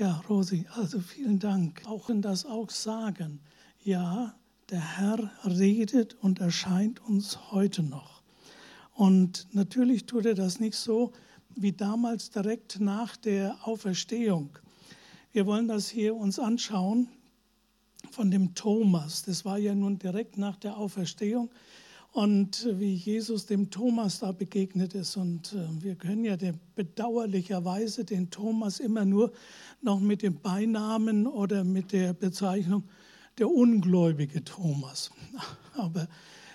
Ja, 0.00 0.22
Rosi, 0.30 0.64
also 0.76 0.98
vielen 0.98 1.38
Dank. 1.38 1.82
Auch 1.84 2.08
in 2.08 2.22
das 2.22 2.46
auch 2.46 2.70
sagen. 2.70 3.38
Ja, 3.84 4.34
der 4.70 4.96
Herr 4.96 5.30
redet 5.44 6.14
und 6.22 6.40
erscheint 6.40 7.04
uns 7.06 7.52
heute 7.52 7.82
noch. 7.82 8.22
Und 8.94 9.46
natürlich 9.52 10.06
tut 10.06 10.24
er 10.24 10.34
das 10.34 10.58
nicht 10.58 10.76
so 10.76 11.12
wie 11.54 11.72
damals 11.72 12.30
direkt 12.30 12.80
nach 12.80 13.14
der 13.18 13.58
Auferstehung. 13.68 14.58
Wir 15.32 15.44
wollen 15.44 15.68
das 15.68 15.90
hier 15.90 16.16
uns 16.16 16.38
anschauen 16.38 17.10
von 18.10 18.30
dem 18.30 18.54
Thomas. 18.54 19.24
Das 19.24 19.44
war 19.44 19.58
ja 19.58 19.74
nun 19.74 19.98
direkt 19.98 20.38
nach 20.38 20.56
der 20.56 20.78
Auferstehung 20.78 21.50
und 22.12 22.68
wie 22.78 22.94
Jesus 22.94 23.46
dem 23.46 23.70
Thomas 23.70 24.18
da 24.18 24.32
begegnet 24.32 24.94
ist. 24.94 25.16
Und 25.16 25.52
äh, 25.52 25.82
wir 25.82 25.94
können 25.94 26.24
ja 26.24 26.36
bedauerlicherweise 26.74 28.04
den 28.04 28.30
Thomas 28.30 28.80
immer 28.80 29.04
nur 29.04 29.32
noch 29.80 30.00
mit 30.00 30.22
dem 30.22 30.40
Beinamen 30.40 31.26
oder 31.26 31.62
mit 31.64 31.92
der 31.92 32.12
Bezeichnung 32.12 32.84
der 33.38 33.50
ungläubige 33.50 34.42
Thomas. 34.44 35.10
Aber 35.74 36.08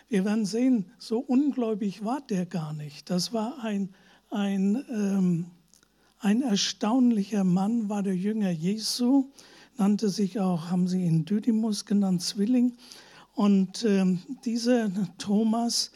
wir 0.10 0.26
werden 0.26 0.46
sehen, 0.46 0.86
so 1.00 1.20
ungläubig 1.20 2.04
war 2.04 2.22
der 2.22 2.46
gar 2.46 2.74
nicht. 2.74 3.10
Das 3.10 3.32
war 3.34 3.64
ein, 3.64 3.90
ein, 4.30 4.84
ähm, 4.90 5.46
ein 6.20 6.42
erstaunlicher 6.42 7.44
Mann, 7.44 7.90
war 7.90 8.04
der 8.04 8.16
Jünger 8.16 8.52
Jesu, 8.52 9.32
nannte 9.78 10.10
sich 10.10 10.40
auch, 10.40 10.70
haben 10.70 10.88
sie 10.88 11.04
ihn 11.04 11.26
Didymus 11.26 11.86
genannt, 11.86 12.22
Zwilling. 12.22 12.74
Und 13.36 13.84
ähm, 13.84 14.20
dieser 14.46 14.90
Thomas, 15.18 15.92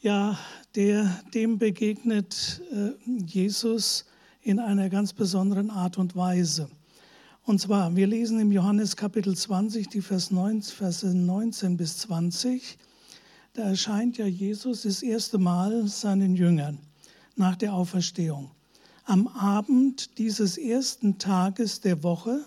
ja, 0.00 0.36
der, 0.74 1.22
dem 1.32 1.58
begegnet 1.58 2.60
äh, 2.72 2.90
Jesus 3.24 4.04
in 4.42 4.58
einer 4.58 4.90
ganz 4.90 5.12
besonderen 5.12 5.70
Art 5.70 5.98
und 5.98 6.16
Weise. 6.16 6.68
Und 7.44 7.60
zwar, 7.60 7.94
wir 7.94 8.08
lesen 8.08 8.40
im 8.40 8.50
Johannes 8.50 8.96
Kapitel 8.96 9.36
20, 9.36 9.88
die 9.88 10.02
Vers 10.02 10.32
19, 10.32 10.76
Verse 10.76 11.06
19 11.06 11.76
bis 11.76 11.98
20. 11.98 12.76
Da 13.54 13.62
erscheint 13.62 14.18
ja 14.18 14.26
Jesus 14.26 14.82
das 14.82 15.02
erste 15.02 15.38
Mal 15.38 15.86
seinen 15.86 16.34
Jüngern 16.34 16.78
nach 17.36 17.54
der 17.54 17.72
Auferstehung. 17.72 18.50
Am 19.04 19.28
Abend 19.28 20.18
dieses 20.18 20.58
ersten 20.58 21.18
Tages 21.18 21.80
der 21.80 22.02
Woche 22.02 22.44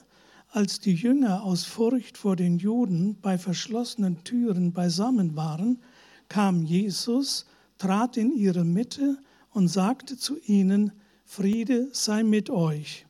als 0.52 0.82
die 0.82 0.94
Jünger 0.94 1.44
aus 1.44 1.64
Furcht 1.64 2.18
vor 2.18 2.36
den 2.36 2.58
Juden 2.58 3.16
bei 3.22 3.38
verschlossenen 3.38 4.24
Türen 4.26 4.74
beisammen 4.74 5.36
waren, 5.38 5.80
kam 6.28 6.64
Jesus, 6.64 7.46
trat 7.78 8.18
in 8.18 8.36
ihre 8.36 8.66
Mitte 8.66 9.18
und 9.52 9.70
sagte 9.70 10.18
zu 10.18 10.38
ihnen, 10.46 10.92
Friede 11.26 11.88
sei 11.94 12.24
mit 12.24 12.50
euch. 12.50 13.06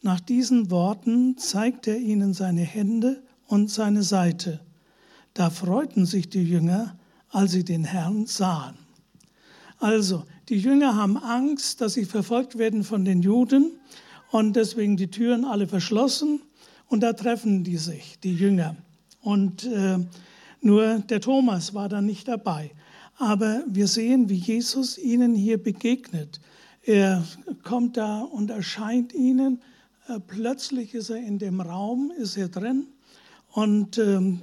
Nach 0.00 0.18
diesen 0.18 0.70
Worten 0.70 1.36
zeigte 1.36 1.90
er 1.90 1.98
ihnen 1.98 2.32
seine 2.32 2.62
Hände 2.62 3.22
und 3.46 3.70
seine 3.70 4.02
Seite. 4.02 4.60
Da 5.34 5.50
freuten 5.50 6.06
sich 6.06 6.30
die 6.30 6.42
Jünger, 6.42 6.96
als 7.28 7.52
sie 7.52 7.64
den 7.64 7.84
Herrn 7.84 8.26
sahen. 8.26 8.76
Also, 9.78 10.24
die 10.48 10.58
Jünger 10.58 10.96
haben 10.96 11.18
Angst, 11.18 11.80
dass 11.82 11.94
sie 11.94 12.06
verfolgt 12.06 12.56
werden 12.56 12.82
von 12.82 13.04
den 13.04 13.20
Juden 13.20 13.72
und 14.30 14.56
deswegen 14.56 14.96
die 14.96 15.10
Türen 15.10 15.44
alle 15.44 15.68
verschlossen 15.68 16.40
und 16.92 17.00
da 17.00 17.14
treffen 17.14 17.64
die 17.64 17.78
sich, 17.78 18.18
die 18.22 18.34
Jünger. 18.34 18.76
Und 19.22 19.64
äh, 19.64 19.98
nur 20.60 20.98
der 20.98 21.22
Thomas 21.22 21.72
war 21.72 21.88
da 21.88 22.02
nicht 22.02 22.28
dabei. 22.28 22.70
Aber 23.16 23.64
wir 23.66 23.88
sehen, 23.88 24.28
wie 24.28 24.36
Jesus 24.36 24.98
ihnen 24.98 25.34
hier 25.34 25.56
begegnet. 25.56 26.38
Er 26.82 27.24
kommt 27.62 27.96
da 27.96 28.20
und 28.20 28.50
erscheint 28.50 29.14
ihnen. 29.14 29.62
Äh, 30.06 30.20
plötzlich 30.20 30.92
ist 30.92 31.08
er 31.08 31.16
in 31.16 31.38
dem 31.38 31.62
Raum, 31.62 32.12
ist 32.18 32.36
er 32.36 32.48
drin. 32.48 32.88
Und 33.52 33.96
ähm, 33.96 34.42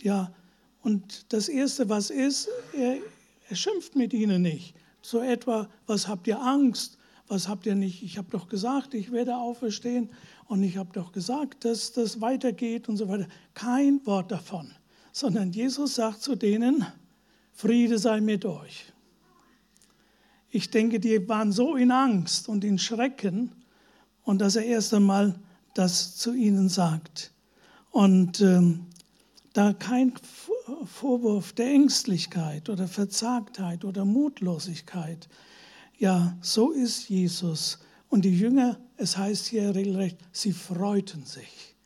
ja, 0.00 0.32
und 0.80 1.26
das 1.34 1.50
Erste, 1.50 1.90
was 1.90 2.08
ist, 2.08 2.48
er, 2.72 2.96
er 3.50 3.56
schimpft 3.56 3.94
mit 3.94 4.14
ihnen 4.14 4.40
nicht. 4.40 4.74
So 5.02 5.20
etwa, 5.20 5.68
was 5.86 6.08
habt 6.08 6.26
ihr 6.26 6.40
Angst? 6.40 6.96
Was 7.30 7.46
habt 7.46 7.64
ihr 7.64 7.76
nicht? 7.76 8.02
Ich 8.02 8.18
habe 8.18 8.26
doch 8.28 8.48
gesagt, 8.48 8.92
ich 8.92 9.12
werde 9.12 9.36
auferstehen. 9.36 10.10
Und 10.46 10.64
ich 10.64 10.76
habe 10.76 10.90
doch 10.92 11.12
gesagt, 11.12 11.64
dass 11.64 11.92
das 11.92 12.20
weitergeht 12.20 12.88
und 12.88 12.96
so 12.96 13.08
weiter. 13.08 13.28
Kein 13.54 14.04
Wort 14.04 14.32
davon, 14.32 14.72
sondern 15.12 15.52
Jesus 15.52 15.94
sagt 15.94 16.22
zu 16.22 16.34
denen, 16.34 16.84
Friede 17.52 18.00
sei 18.00 18.20
mit 18.20 18.44
euch. 18.44 18.92
Ich 20.50 20.70
denke, 20.70 20.98
die 20.98 21.28
waren 21.28 21.52
so 21.52 21.76
in 21.76 21.92
Angst 21.92 22.48
und 22.48 22.64
in 22.64 22.80
Schrecken 22.80 23.52
und 24.24 24.40
dass 24.40 24.56
er 24.56 24.64
erst 24.64 24.92
einmal 24.92 25.38
das 25.74 26.16
zu 26.16 26.34
ihnen 26.34 26.68
sagt. 26.68 27.30
Und 27.92 28.40
ähm, 28.40 28.86
da 29.52 29.72
kein 29.72 30.14
Vorwurf 30.84 31.52
der 31.52 31.66
Ängstlichkeit 31.66 32.68
oder 32.68 32.88
Verzagtheit 32.88 33.84
oder 33.84 34.04
Mutlosigkeit. 34.04 35.28
Ja, 36.00 36.34
so 36.40 36.70
ist 36.70 37.10
Jesus. 37.10 37.78
Und 38.08 38.24
die 38.24 38.36
Jünger, 38.36 38.80
es 38.96 39.18
heißt 39.18 39.46
hier 39.46 39.74
regelrecht, 39.74 40.16
sie 40.32 40.52
freuten 40.52 41.26
sich. 41.26 41.76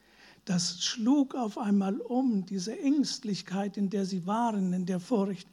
Das 0.45 0.85
schlug 0.85 1.35
auf 1.35 1.59
einmal 1.59 1.99
um, 1.99 2.47
diese 2.47 2.79
Ängstlichkeit, 2.79 3.77
in 3.77 3.91
der 3.91 4.07
sie 4.07 4.25
waren, 4.25 4.73
in 4.73 4.87
der 4.87 5.01
Furcht, 5.01 5.49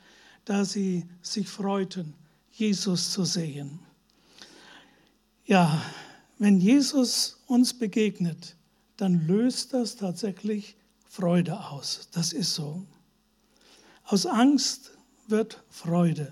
da 0.45 0.63
sie 0.63 1.05
sich 1.23 1.49
freuten, 1.49 2.13
Jesus 2.51 3.11
zu 3.11 3.25
sehen. 3.25 3.79
Ja, 5.45 5.81
wenn 6.37 6.59
Jesus 6.59 7.41
uns 7.47 7.73
begegnet, 7.73 8.55
dann 8.95 9.25
löst 9.25 9.73
das 9.73 9.95
tatsächlich 9.95 10.75
Freude 11.09 11.59
aus. 11.59 12.09
Das 12.11 12.31
ist 12.31 12.53
so. 12.53 12.85
Aus 14.03 14.27
Angst 14.27 14.91
wird 15.27 15.63
Freude. 15.69 16.31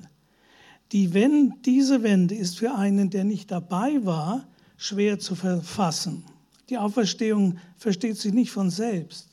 Die 0.92 1.14
Wende, 1.14 1.56
diese 1.66 2.02
Wende 2.02 2.36
ist 2.36 2.58
für 2.58 2.74
einen, 2.74 3.10
der 3.10 3.24
nicht 3.24 3.52
dabei 3.52 4.04
war, 4.06 4.48
schwer 4.78 5.20
zu 5.20 5.36
verfassen. 5.36 6.24
Die 6.70 6.78
Auferstehung 6.78 7.60
versteht 7.78 8.18
sich 8.18 8.34
nicht 8.34 8.52
von 8.52 8.70
selbst. 8.70 9.30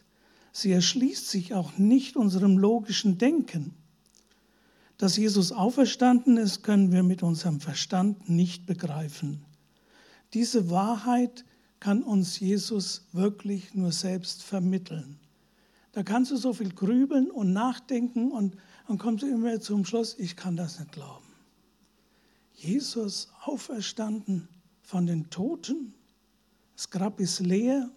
Sie 0.52 0.72
erschließt 0.72 1.28
sich 1.28 1.54
auch 1.54 1.76
nicht 1.78 2.16
unserem 2.16 2.58
logischen 2.58 3.18
Denken. 3.18 3.74
Dass 4.98 5.16
Jesus 5.16 5.52
auferstanden 5.52 6.38
ist, 6.38 6.62
können 6.62 6.92
wir 6.92 7.02
mit 7.02 7.22
unserem 7.22 7.60
Verstand 7.60 8.28
nicht 8.28 8.66
begreifen. 8.66 9.42
Diese 10.32 10.70
Wahrheit 10.70 11.44
kann 11.80 12.02
uns 12.02 12.40
Jesus 12.40 13.06
wirklich 13.12 13.74
nur 13.74 13.92
selbst 13.92 14.42
vermitteln. 14.42 15.18
Da 15.92 16.02
kannst 16.02 16.30
du 16.30 16.36
so 16.36 16.52
viel 16.52 16.72
grübeln 16.72 17.30
und 17.30 17.52
nachdenken 17.52 18.30
und 18.30 18.56
dann 18.88 18.98
kommst 18.98 19.22
du 19.22 19.28
immer 19.28 19.60
zum 19.60 19.84
Schluss, 19.84 20.16
ich 20.18 20.36
kann 20.36 20.56
das 20.56 20.78
nicht 20.78 20.92
glauben. 20.92 21.25
Jesus 22.56 23.28
auferstanden 23.44 24.48
von 24.82 25.06
den 25.06 25.28
Toten, 25.28 25.92
das 26.74 26.90
Grab 26.90 27.20
ist 27.20 27.40
leer, 27.40 27.90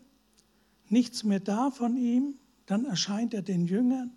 nichts 0.90 1.24
mehr 1.24 1.40
da 1.40 1.72
von 1.72 1.96
ihm, 1.98 2.36
dann 2.66 2.86
erscheint 2.86 3.34
er 3.34 3.42
den 3.42 3.66
Jüngern. 3.66 4.12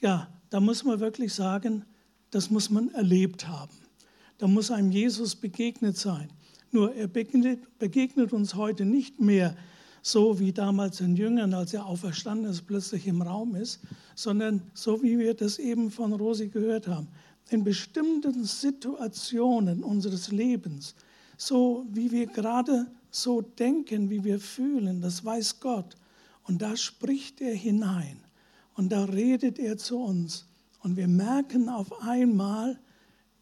Ja, 0.00 0.28
da 0.50 0.60
muss 0.60 0.84
man 0.84 1.00
wirklich 1.00 1.34
sagen, 1.34 1.84
das 2.30 2.50
muss 2.50 2.70
man 2.70 2.90
erlebt 2.90 3.46
haben. 3.46 3.76
Da 4.38 4.46
muss 4.46 4.70
einem 4.70 4.90
Jesus 4.90 5.36
begegnet 5.36 5.96
sein. 5.96 6.28
Nur 6.70 6.94
er 6.94 7.06
begegnet, 7.06 7.78
begegnet 7.78 8.32
uns 8.32 8.54
heute 8.54 8.84
nicht 8.84 9.20
mehr 9.20 9.56
so 10.02 10.38
wie 10.38 10.52
damals 10.52 10.98
den 10.98 11.16
Jüngern, 11.16 11.52
als 11.52 11.74
er 11.74 11.86
auferstanden 11.86 12.50
ist, 12.50 12.66
plötzlich 12.66 13.06
im 13.06 13.22
Raum 13.22 13.54
ist, 13.54 13.80
sondern 14.14 14.62
so 14.72 15.02
wie 15.02 15.18
wir 15.18 15.34
das 15.34 15.58
eben 15.58 15.90
von 15.90 16.12
Rosi 16.12 16.48
gehört 16.48 16.86
haben 16.86 17.08
in 17.50 17.64
bestimmten 17.64 18.44
Situationen 18.44 19.82
unseres 19.82 20.30
Lebens, 20.32 20.94
so 21.36 21.86
wie 21.90 22.10
wir 22.10 22.26
gerade 22.26 22.86
so 23.10 23.40
denken, 23.40 24.10
wie 24.10 24.24
wir 24.24 24.40
fühlen, 24.40 25.00
das 25.00 25.24
weiß 25.24 25.60
Gott. 25.60 25.96
Und 26.44 26.62
da 26.62 26.76
spricht 26.76 27.40
er 27.40 27.54
hinein 27.54 28.20
und 28.74 28.90
da 28.90 29.04
redet 29.04 29.58
er 29.58 29.76
zu 29.78 29.98
uns. 29.98 30.46
Und 30.82 30.96
wir 30.96 31.08
merken 31.08 31.68
auf 31.68 32.02
einmal, 32.02 32.78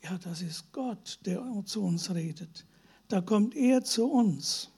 ja, 0.03 0.19
das 0.23 0.43
ist 0.43 0.73
Gott, 0.73 1.19
der 1.25 1.43
zu 1.65 1.83
uns 1.83 2.15
redet. 2.15 2.65
Da 3.09 3.21
kommt 3.21 3.55
er 3.55 3.85
zu 3.85 4.07
uns. 4.07 4.71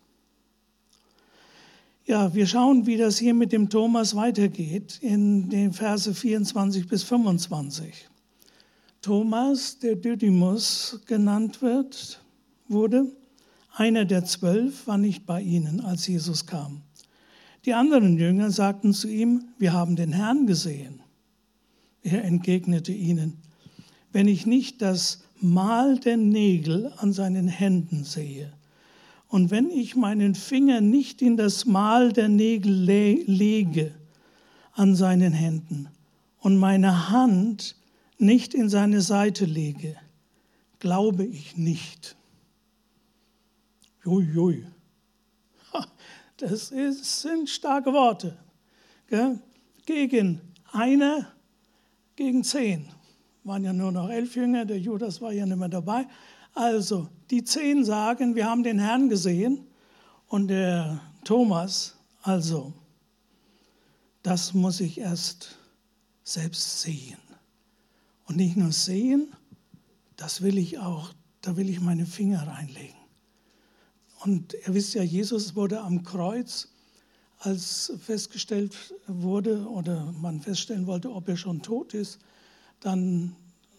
Ja, 2.07 2.33
wir 2.35 2.47
schauen, 2.47 2.87
wie 2.87 2.97
das 2.97 3.19
hier 3.19 3.35
mit 3.35 3.53
dem 3.53 3.69
Thomas 3.69 4.15
weitergeht 4.15 4.99
in 5.03 5.51
den 5.51 5.73
Verse 5.73 6.15
24 6.15 6.87
bis 6.87 7.03
25. 7.03 8.09
Thomas, 9.07 9.79
der 9.79 9.95
Didymus 9.95 11.01
genannt 11.07 11.63
wird, 11.63 12.21
wurde, 12.67 13.07
einer 13.77 14.05
der 14.05 14.25
zwölf, 14.25 14.89
war 14.89 14.99
nicht 14.99 15.27
bei 15.27 15.41
ihnen, 15.41 15.81
als 15.81 16.09
Jesus 16.09 16.47
kam. 16.47 16.83
Die 17.67 17.75
anderen 17.75 18.19
Jünger 18.19 18.51
sagten 18.51 18.93
zu 18.93 19.07
ihm, 19.07 19.45
wir 19.61 19.73
haben 19.73 19.95
den 19.95 20.13
Herrn 20.13 20.49
gesehen. 20.49 20.99
Er 22.03 22.25
entgegnete 22.25 22.91
ihnen, 22.91 23.35
wenn 24.11 24.27
ich 24.27 24.45
nicht 24.45 24.83
das 24.83 25.23
Mal 25.41 26.01
der 26.01 26.17
Nägel 26.17 26.93
an 26.97 27.13
seinen 27.13 27.47
Händen 27.47 28.03
sehe 28.03 28.53
Und 29.29 29.53
wenn 29.53 29.71
ich 29.71 29.95
meinen 29.95 30.35
Finger 30.35 30.81
nicht 30.81 31.23
in 31.23 31.37
das 31.37 31.65
Mal 31.65 32.13
der 32.13 32.27
Nägel 32.27 32.73
lege 33.29 33.95
an 34.73 34.97
seinen 34.97 35.33
Händen 35.33 35.87
und 36.41 36.57
meine 36.57 37.09
Hand 37.11 37.77
nicht 38.19 38.55
in 38.55 38.69
seine 38.69 39.01
Seite 39.01 39.45
lege, 39.45 39.97
glaube 40.79 41.25
ich 41.25 41.57
nicht. 41.57 42.17
Jui, 44.05 44.67
Das 46.37 46.71
ist, 46.71 47.23
sind 47.23 47.49
starke 47.49 47.93
Worte. 47.93 48.37
Gegen 49.87 50.41
einer, 50.73 51.33
gegen 52.15 52.45
zehn. 52.45 52.89
Waren 53.45 53.65
ja 53.65 53.73
nur 53.73 53.93
noch 53.93 54.11
elf 54.11 54.37
Jünger, 54.37 54.65
der 54.65 54.79
Judas 54.79 55.21
war 55.21 55.33
ja 55.33 55.47
nicht 55.47 55.57
mehr 55.57 55.69
dabei. 55.69 56.07
Also, 56.55 57.09
die 57.31 57.45
zehn 57.45 57.85
sagen, 57.85 58.35
wir 58.35 58.49
haben 58.49 58.63
den 58.63 58.79
Herrn 58.79 59.09
gesehen. 59.09 59.67
Und 60.29 60.49
der 60.49 61.01
Thomas, 61.25 61.97
also, 62.23 62.73
das 64.23 64.53
muss 64.53 64.81
ich 64.81 64.99
erst 64.99 65.57
selbst 66.25 66.83
sehen. 66.83 67.19
Und 68.27 68.37
nicht 68.37 68.57
nur 68.57 68.73
sehen, 68.73 69.33
das 70.17 70.43
will 70.43 70.59
ich 70.59 70.79
auch, 70.79 71.13
da 71.41 71.57
will 71.57 71.71
ich 71.71 71.81
meine 71.81 72.07
Finger 72.07 72.47
reinlegen. 72.47 72.97
Und 74.21 74.55
ihr 74.55 74.75
wisst 74.75 74.95
ja, 74.95 75.03
Jesus 75.03 75.55
wurde 75.55 75.81
am 75.81 76.03
Kreuz, 76.03 76.69
als 77.39 77.93
festgestellt 78.03 78.75
wurde 79.07 79.69
oder 79.69 80.13
man 80.13 80.41
feststellen 80.41 80.87
wollte, 80.87 81.13
ob 81.13 81.29
er 81.29 81.37
schon 81.37 81.63
tot 81.63 81.95
ist, 81.95 82.19
dann 82.81 83.37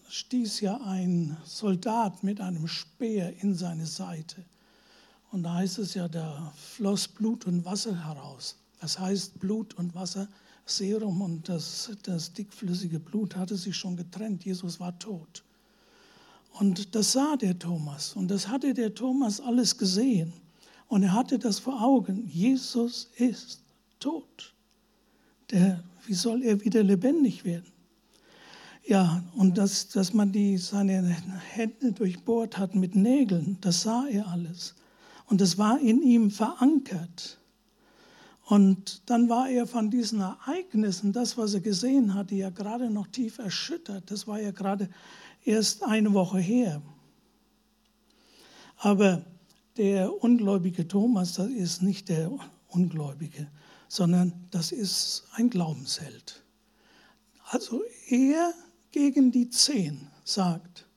stieß 0.10 0.62
ja 0.62 0.80
ein 0.82 1.36
Soldat 1.44 2.24
mit 2.24 2.40
einem 2.40 2.68
Speer 2.68 3.42
in 3.42 3.56
seine 3.56 3.86
Seite. 3.86 4.46
Und 5.32 5.44
da 5.44 5.56
heißt 5.56 5.80
es 5.80 5.96
ja, 5.96 6.08
da 6.08 6.54
floss 6.56 7.08
Blut 7.08 7.46
und 7.46 7.66
Wasser 7.66 8.06
heraus. 8.06 8.58
Das 8.80 9.00
heißt, 9.00 9.40
Blut 9.40 9.74
und 9.74 9.96
Wasser, 9.96 10.28
Serum 10.70 11.22
und 11.22 11.50
das, 11.50 11.92
das 12.04 12.34
dickflüssige 12.34 13.00
Blut 13.00 13.36
hatte 13.36 13.56
sich 13.56 13.76
schon 13.76 13.96
getrennt. 13.96 14.46
Jesus 14.46 14.80
war 14.80 14.98
tot. 15.00 15.44
Und 16.60 16.96
das 16.96 17.14
sah 17.14 17.36
der 17.36 17.58
Thomas 17.58 18.14
und 18.14 18.30
das 18.30 18.48
hatte 18.48 18.74
der 18.74 18.94
Thomas 18.94 19.40
alles 19.40 19.78
gesehen. 19.78 20.34
Und 20.88 21.04
er 21.04 21.14
hatte 21.14 21.38
das 21.38 21.60
vor 21.60 21.82
Augen. 21.82 22.28
Jesus 22.28 23.10
ist 23.18 23.62
tot. 24.00 24.54
Der, 25.52 25.84
wie 26.06 26.14
soll 26.14 26.44
er 26.44 26.64
wieder 26.64 26.84
lebendig 26.84 27.44
werden? 27.44 27.72
Ja, 28.86 29.22
und 29.36 29.58
dass, 29.58 29.90
dass 29.90 30.14
man 30.14 30.32
die, 30.32 30.58
seine 30.58 31.04
Hände 31.04 31.92
durchbohrt 31.92 32.58
hat 32.58 32.74
mit 32.74 32.96
Nägeln, 32.96 33.58
das 33.60 33.82
sah 33.82 34.08
er 34.08 34.28
alles. 34.28 34.76
Und 35.26 35.42
das 35.42 35.58
war 35.58 35.80
in 35.80 36.02
ihm 36.02 36.32
verankert. 36.32 37.38
Und 38.48 39.02
dann 39.10 39.28
war 39.28 39.50
er 39.50 39.68
von 39.68 39.92
diesen 39.92 40.22
Ereignissen, 40.22 41.12
das, 41.12 41.38
was 41.38 41.54
er 41.54 41.60
gesehen 41.60 42.14
hatte, 42.14 42.34
ja 42.34 42.50
gerade 42.50 42.90
noch 42.90 43.08
tief 43.08 43.40
erschüttert. 43.40 44.10
Das 44.10 44.26
war 44.26 44.40
ja 44.40 44.52
gerade 44.52 44.90
erst 45.44 45.84
eine 45.84 46.14
Woche 46.14 46.40
her. 46.40 46.82
Aber 48.78 49.26
der 49.76 50.24
ungläubige 50.24 50.88
Thomas, 50.88 51.34
das 51.34 51.50
ist 51.50 51.82
nicht 51.82 52.08
der 52.08 52.32
Ungläubige, 52.70 53.52
sondern 53.90 54.32
das 54.52 54.72
ist 54.72 55.26
ein 55.34 55.50
Glaubensheld. 55.50 56.42
Also 57.50 57.84
er 58.08 58.54
gegen 58.92 59.34
die 59.34 59.50
Zehn 59.50 60.08
sagt, 60.24 60.88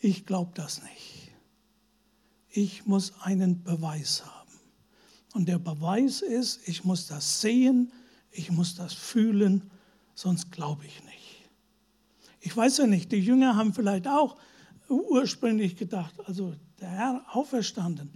ich 0.00 0.24
glaube 0.24 0.52
das 0.54 0.80
nicht. 0.82 1.30
Ich 2.48 2.86
muss 2.86 3.12
einen 3.20 3.62
Beweis 3.62 4.24
haben. 4.24 4.37
Und 5.34 5.48
der 5.48 5.58
Beweis 5.58 6.22
ist, 6.22 6.66
ich 6.66 6.84
muss 6.84 7.06
das 7.06 7.40
sehen, 7.40 7.92
ich 8.30 8.50
muss 8.50 8.74
das 8.74 8.94
fühlen, 8.94 9.70
sonst 10.14 10.50
glaube 10.50 10.86
ich 10.86 11.04
nicht. 11.04 11.50
Ich 12.40 12.56
weiß 12.56 12.78
ja 12.78 12.86
nicht, 12.86 13.12
die 13.12 13.20
Jünger 13.20 13.56
haben 13.56 13.74
vielleicht 13.74 14.06
auch 14.08 14.36
ursprünglich 14.88 15.76
gedacht, 15.76 16.14
also 16.26 16.54
der 16.80 16.88
Herr 16.88 17.24
auferstanden. 17.32 18.10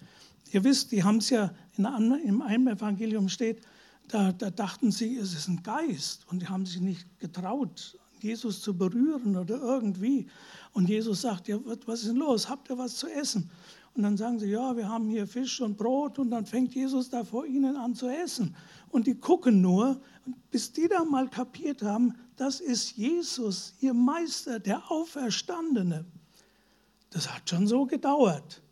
Ihr 0.53 0.65
wisst, 0.65 0.93
die 0.93 1.03
haben 1.03 1.19
es 1.19 1.31
ja 1.31 1.53
in, 1.77 1.85
im 2.25 2.43
einen 2.43 2.69
Evangelium 2.69 3.29
steht, 3.29 3.63
da, 4.09 4.33
da, 4.33 4.51
dachten 4.51 4.91
sie, 4.91 5.17
es 5.17 5.33
ist 5.35 5.49
ein 5.49 5.63
Geist 5.63 6.27
und 6.29 6.43
die 6.43 6.49
haben 6.49 6.67
sich 6.67 6.81
nicht 6.81 7.19
getraut, 7.19 7.99
Jesus 8.21 8.61
zu 8.61 8.77
berühren 8.77 9.37
oder 9.37 9.57
irgendwie. 9.57 10.27
Und 10.73 10.89
Jesus 10.89 11.23
sagt, 11.23 11.49
ja, 11.49 11.59
was 11.87 12.01
ist 12.01 12.09
denn 12.09 12.17
los? 12.17 12.49
Habt 12.49 12.71
ihr 12.71 12.79
was 12.79 12.97
zu 12.97 13.09
essen? 13.09 13.51
Und 13.95 14.05
dann 14.05 14.17
sagen 14.17 14.39
sie, 14.39 14.51
ja, 14.51 14.77
wir 14.77 14.89
haben 14.89 15.09
hier 15.09 15.27
Fisch 15.27 15.61
und 15.61 15.77
Brot. 15.77 16.19
Und 16.19 16.31
dann 16.31 16.47
fängt 16.47 16.75
Jesus 16.75 17.11
da 17.11 17.25
vor 17.25 17.45
ihnen 17.45 17.77
an 17.77 17.95
zu 17.95 18.09
essen. 18.09 18.57
Und 18.89 19.07
die 19.07 19.15
gucken 19.15 19.61
nur, 19.61 20.01
bis 20.51 20.73
die 20.73 20.89
da 20.89 21.05
mal 21.05 21.29
kapiert 21.29 21.83
haben, 21.83 22.15
das 22.37 22.61
ist 22.61 22.93
Jesus, 22.93 23.75
ihr 23.81 23.93
Meister, 23.93 24.59
der 24.59 24.91
Auferstandene. 24.91 26.05
Das 27.11 27.33
hat 27.33 27.49
schon 27.49 27.67
so 27.67 27.85
gedauert. 27.85 28.63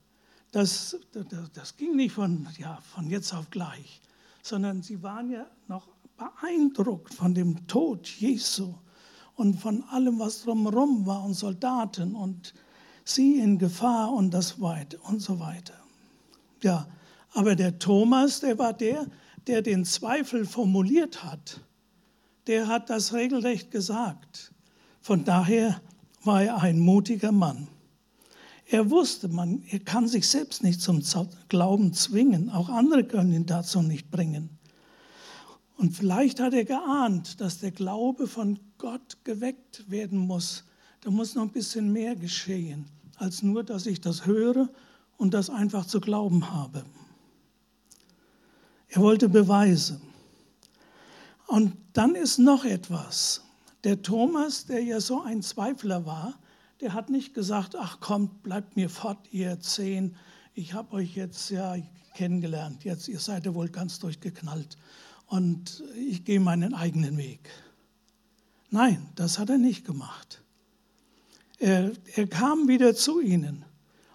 Das, 0.52 0.96
das, 1.12 1.52
das 1.52 1.76
ging 1.76 1.96
nicht 1.96 2.12
von, 2.12 2.48
ja, 2.58 2.78
von 2.94 3.08
jetzt 3.08 3.32
auf 3.34 3.50
gleich, 3.50 4.00
sondern 4.42 4.82
sie 4.82 5.02
waren 5.02 5.30
ja 5.30 5.46
noch 5.68 5.86
beeindruckt 6.16 7.14
von 7.14 7.34
dem 7.34 7.66
Tod 7.66 8.06
Jesu 8.08 8.74
und 9.36 9.60
von 9.60 9.84
allem, 9.84 10.18
was 10.18 10.42
drumherum 10.42 11.06
war 11.06 11.24
und 11.24 11.34
Soldaten 11.34 12.14
und 12.14 12.52
sie 13.14 13.38
in 13.38 13.58
Gefahr 13.58 14.12
und 14.12 14.32
das 14.32 14.60
weiter 14.60 14.98
und 15.08 15.20
so 15.20 15.40
weiter. 15.40 15.74
Ja, 16.62 16.86
aber 17.32 17.56
der 17.56 17.78
Thomas, 17.78 18.40
der 18.40 18.58
war 18.58 18.72
der, 18.72 19.06
der 19.46 19.62
den 19.62 19.84
Zweifel 19.84 20.44
formuliert 20.44 21.24
hat. 21.24 21.60
Der 22.46 22.68
hat 22.68 22.90
das 22.90 23.12
regelrecht 23.12 23.70
gesagt. 23.70 24.52
Von 25.00 25.24
daher 25.24 25.80
war 26.24 26.42
er 26.42 26.60
ein 26.60 26.78
mutiger 26.78 27.32
Mann. 27.32 27.68
Er 28.66 28.90
wusste, 28.90 29.28
man, 29.28 29.64
er 29.70 29.80
kann 29.80 30.06
sich 30.06 30.28
selbst 30.28 30.62
nicht 30.62 30.80
zum 30.80 31.02
Glauben 31.48 31.92
zwingen. 31.92 32.50
Auch 32.50 32.68
andere 32.68 33.04
können 33.04 33.32
ihn 33.32 33.46
dazu 33.46 33.82
nicht 33.82 34.10
bringen. 34.10 34.50
Und 35.76 35.96
vielleicht 35.96 36.40
hat 36.40 36.52
er 36.52 36.64
geahnt, 36.64 37.40
dass 37.40 37.58
der 37.58 37.70
Glaube 37.70 38.26
von 38.26 38.60
Gott 38.78 39.16
geweckt 39.24 39.90
werden 39.90 40.18
muss. 40.18 40.64
Da 41.00 41.10
muss 41.10 41.34
noch 41.34 41.42
ein 41.42 41.52
bisschen 41.52 41.92
mehr 41.92 42.14
geschehen, 42.14 42.84
als 43.20 43.42
nur, 43.42 43.62
dass 43.62 43.86
ich 43.86 44.00
das 44.00 44.26
höre 44.26 44.68
und 45.16 45.34
das 45.34 45.50
einfach 45.50 45.86
zu 45.86 46.00
glauben 46.00 46.50
habe. 46.52 46.84
Er 48.88 49.02
wollte 49.02 49.28
Beweise. 49.28 50.00
Und 51.46 51.76
dann 51.92 52.14
ist 52.14 52.38
noch 52.38 52.64
etwas. 52.64 53.42
Der 53.84 54.02
Thomas, 54.02 54.66
der 54.66 54.82
ja 54.82 55.00
so 55.00 55.22
ein 55.22 55.42
Zweifler 55.42 56.06
war, 56.06 56.38
der 56.80 56.94
hat 56.94 57.10
nicht 57.10 57.34
gesagt, 57.34 57.76
ach 57.76 58.00
kommt, 58.00 58.42
bleibt 58.42 58.76
mir 58.76 58.88
fort, 58.88 59.18
ihr 59.30 59.60
zehn, 59.60 60.16
ich 60.54 60.74
habe 60.74 60.92
euch 60.94 61.14
jetzt 61.14 61.50
ja 61.50 61.76
kennengelernt, 62.14 62.84
jetzt 62.84 63.08
ihr 63.08 63.20
seid 63.20 63.46
ja 63.46 63.54
wohl 63.54 63.68
ganz 63.68 63.98
durchgeknallt 63.98 64.76
und 65.26 65.84
ich 65.96 66.24
gehe 66.24 66.40
meinen 66.40 66.74
eigenen 66.74 67.16
Weg. 67.16 67.50
Nein, 68.70 69.08
das 69.14 69.38
hat 69.38 69.50
er 69.50 69.58
nicht 69.58 69.84
gemacht. 69.84 70.42
Er, 71.60 71.92
er 72.16 72.26
kam 72.26 72.68
wieder 72.68 72.94
zu 72.94 73.20
ihnen 73.20 73.64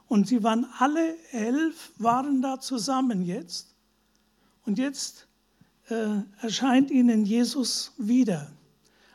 und 0.07 0.27
sie 0.27 0.43
waren 0.43 0.65
alle 0.79 1.15
elf, 1.31 1.91
waren 1.99 2.41
da 2.41 2.59
zusammen 2.59 3.21
jetzt 3.23 3.75
und 4.65 4.79
jetzt 4.79 5.27
äh, 5.89 6.21
erscheint 6.41 6.89
ihnen 6.89 7.23
Jesus 7.23 7.93
wieder. 7.97 8.51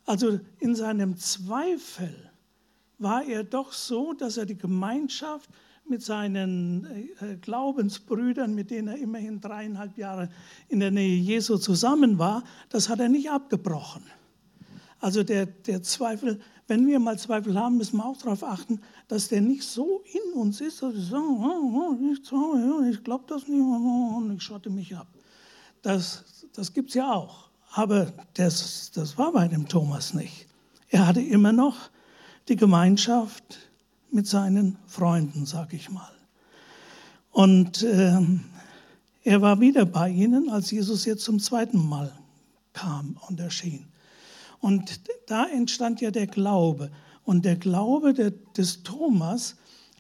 Also 0.06 0.38
in 0.60 0.76
seinem 0.76 1.18
Zweifel 1.18 2.30
war 2.98 3.24
er 3.24 3.42
doch 3.42 3.72
so, 3.72 4.12
dass 4.12 4.36
er 4.36 4.46
die 4.46 4.56
Gemeinschaft 4.56 5.50
mit 5.88 6.02
seinen 6.04 6.86
äh, 7.20 7.36
Glaubensbrüdern, 7.40 8.54
mit 8.54 8.70
denen 8.70 8.88
er 8.88 8.98
immerhin 8.98 9.40
dreieinhalb 9.40 9.98
Jahre 9.98 10.28
in 10.68 10.78
der 10.78 10.92
Nähe 10.92 11.16
Jesu 11.16 11.58
zusammen 11.58 12.18
war, 12.18 12.44
das 12.68 12.88
hat 12.88 13.00
er 13.00 13.08
nicht 13.08 13.28
abgebrochen. 13.28 14.04
Also 15.00 15.24
der, 15.24 15.46
der 15.46 15.82
Zweifel, 15.82 16.40
wenn 16.70 16.86
wir 16.86 17.00
mal 17.00 17.18
Zweifel 17.18 17.58
haben, 17.58 17.78
müssen 17.78 17.96
wir 17.96 18.06
auch 18.06 18.16
darauf 18.16 18.44
achten, 18.44 18.80
dass 19.08 19.26
der 19.26 19.40
nicht 19.40 19.64
so 19.64 20.04
in 20.12 20.38
uns 20.38 20.60
ist, 20.60 20.80
dass 20.80 20.94
wir 20.94 21.02
sagen, 21.02 21.36
oh, 21.40 21.96
oh, 21.98 22.12
ich, 22.12 22.96
ich 22.96 23.04
glaube 23.04 23.24
das 23.26 23.48
nicht 23.48 23.60
und 23.60 24.36
ich 24.36 24.40
schotte 24.40 24.70
mich 24.70 24.96
ab. 24.96 25.08
Das, 25.82 26.46
das 26.54 26.72
gibt 26.72 26.90
es 26.90 26.94
ja 26.94 27.12
auch. 27.12 27.50
Aber 27.72 28.12
das, 28.34 28.92
das 28.94 29.18
war 29.18 29.32
bei 29.32 29.48
dem 29.48 29.66
Thomas 29.66 30.14
nicht. 30.14 30.46
Er 30.90 31.08
hatte 31.08 31.20
immer 31.20 31.52
noch 31.52 31.90
die 32.48 32.54
Gemeinschaft 32.54 33.58
mit 34.12 34.28
seinen 34.28 34.76
Freunden, 34.86 35.46
sag 35.46 35.72
ich 35.72 35.90
mal. 35.90 36.12
Und 37.32 37.82
äh, 37.82 38.20
er 39.24 39.42
war 39.42 39.58
wieder 39.58 39.86
bei 39.86 40.08
ihnen, 40.08 40.48
als 40.50 40.70
Jesus 40.70 41.04
jetzt 41.04 41.24
zum 41.24 41.40
zweiten 41.40 41.84
Mal 41.88 42.12
kam 42.72 43.18
und 43.26 43.40
erschien. 43.40 43.86
Und 44.60 45.00
da 45.26 45.46
entstand 45.46 46.00
ja 46.00 46.10
der 46.10 46.26
Glaube. 46.26 46.90
Und 47.24 47.44
der 47.44 47.56
Glaube 47.56 48.14
der, 48.14 48.30
des 48.30 48.82
Thomas, 48.82 49.56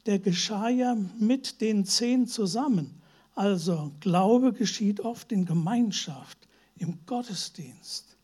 der 0.06 0.18
geschah 0.18 0.68
ja 0.68 0.96
mit 1.18 1.60
den 1.60 1.84
zehn 1.84 2.26
zusammen. 2.26 3.00
Also 3.34 3.92
Glaube 4.00 4.52
geschieht 4.52 5.00
oft 5.00 5.32
in 5.32 5.46
Gemeinschaft, 5.46 6.48
im 6.76 6.98
Gottesdienst, 7.06 8.16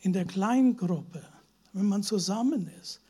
in 0.00 0.12
der 0.12 0.24
Kleingruppe, 0.24 1.22
wenn 1.72 1.86
man 1.86 2.02
zusammen 2.02 2.70
ist. 2.80 3.00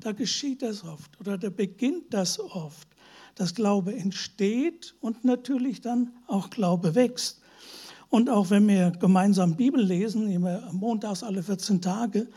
Da 0.00 0.12
geschieht 0.12 0.62
das 0.62 0.84
oft 0.84 1.18
oder 1.20 1.38
da 1.38 1.50
beginnt 1.50 2.12
das 2.12 2.38
oft, 2.38 2.88
dass 3.34 3.54
Glaube 3.54 3.94
entsteht 3.94 4.94
und 5.00 5.24
natürlich 5.24 5.80
dann 5.80 6.12
auch 6.26 6.50
Glaube 6.50 6.94
wächst. 6.94 7.40
Und 8.14 8.30
auch 8.30 8.50
wenn 8.50 8.68
wir 8.68 8.92
gemeinsam 8.92 9.56
Bibel 9.56 9.82
lesen, 9.82 10.30
immer 10.30 10.70
montags 10.70 11.24
alle 11.24 11.42
14 11.42 11.82
Tage, 11.82 12.28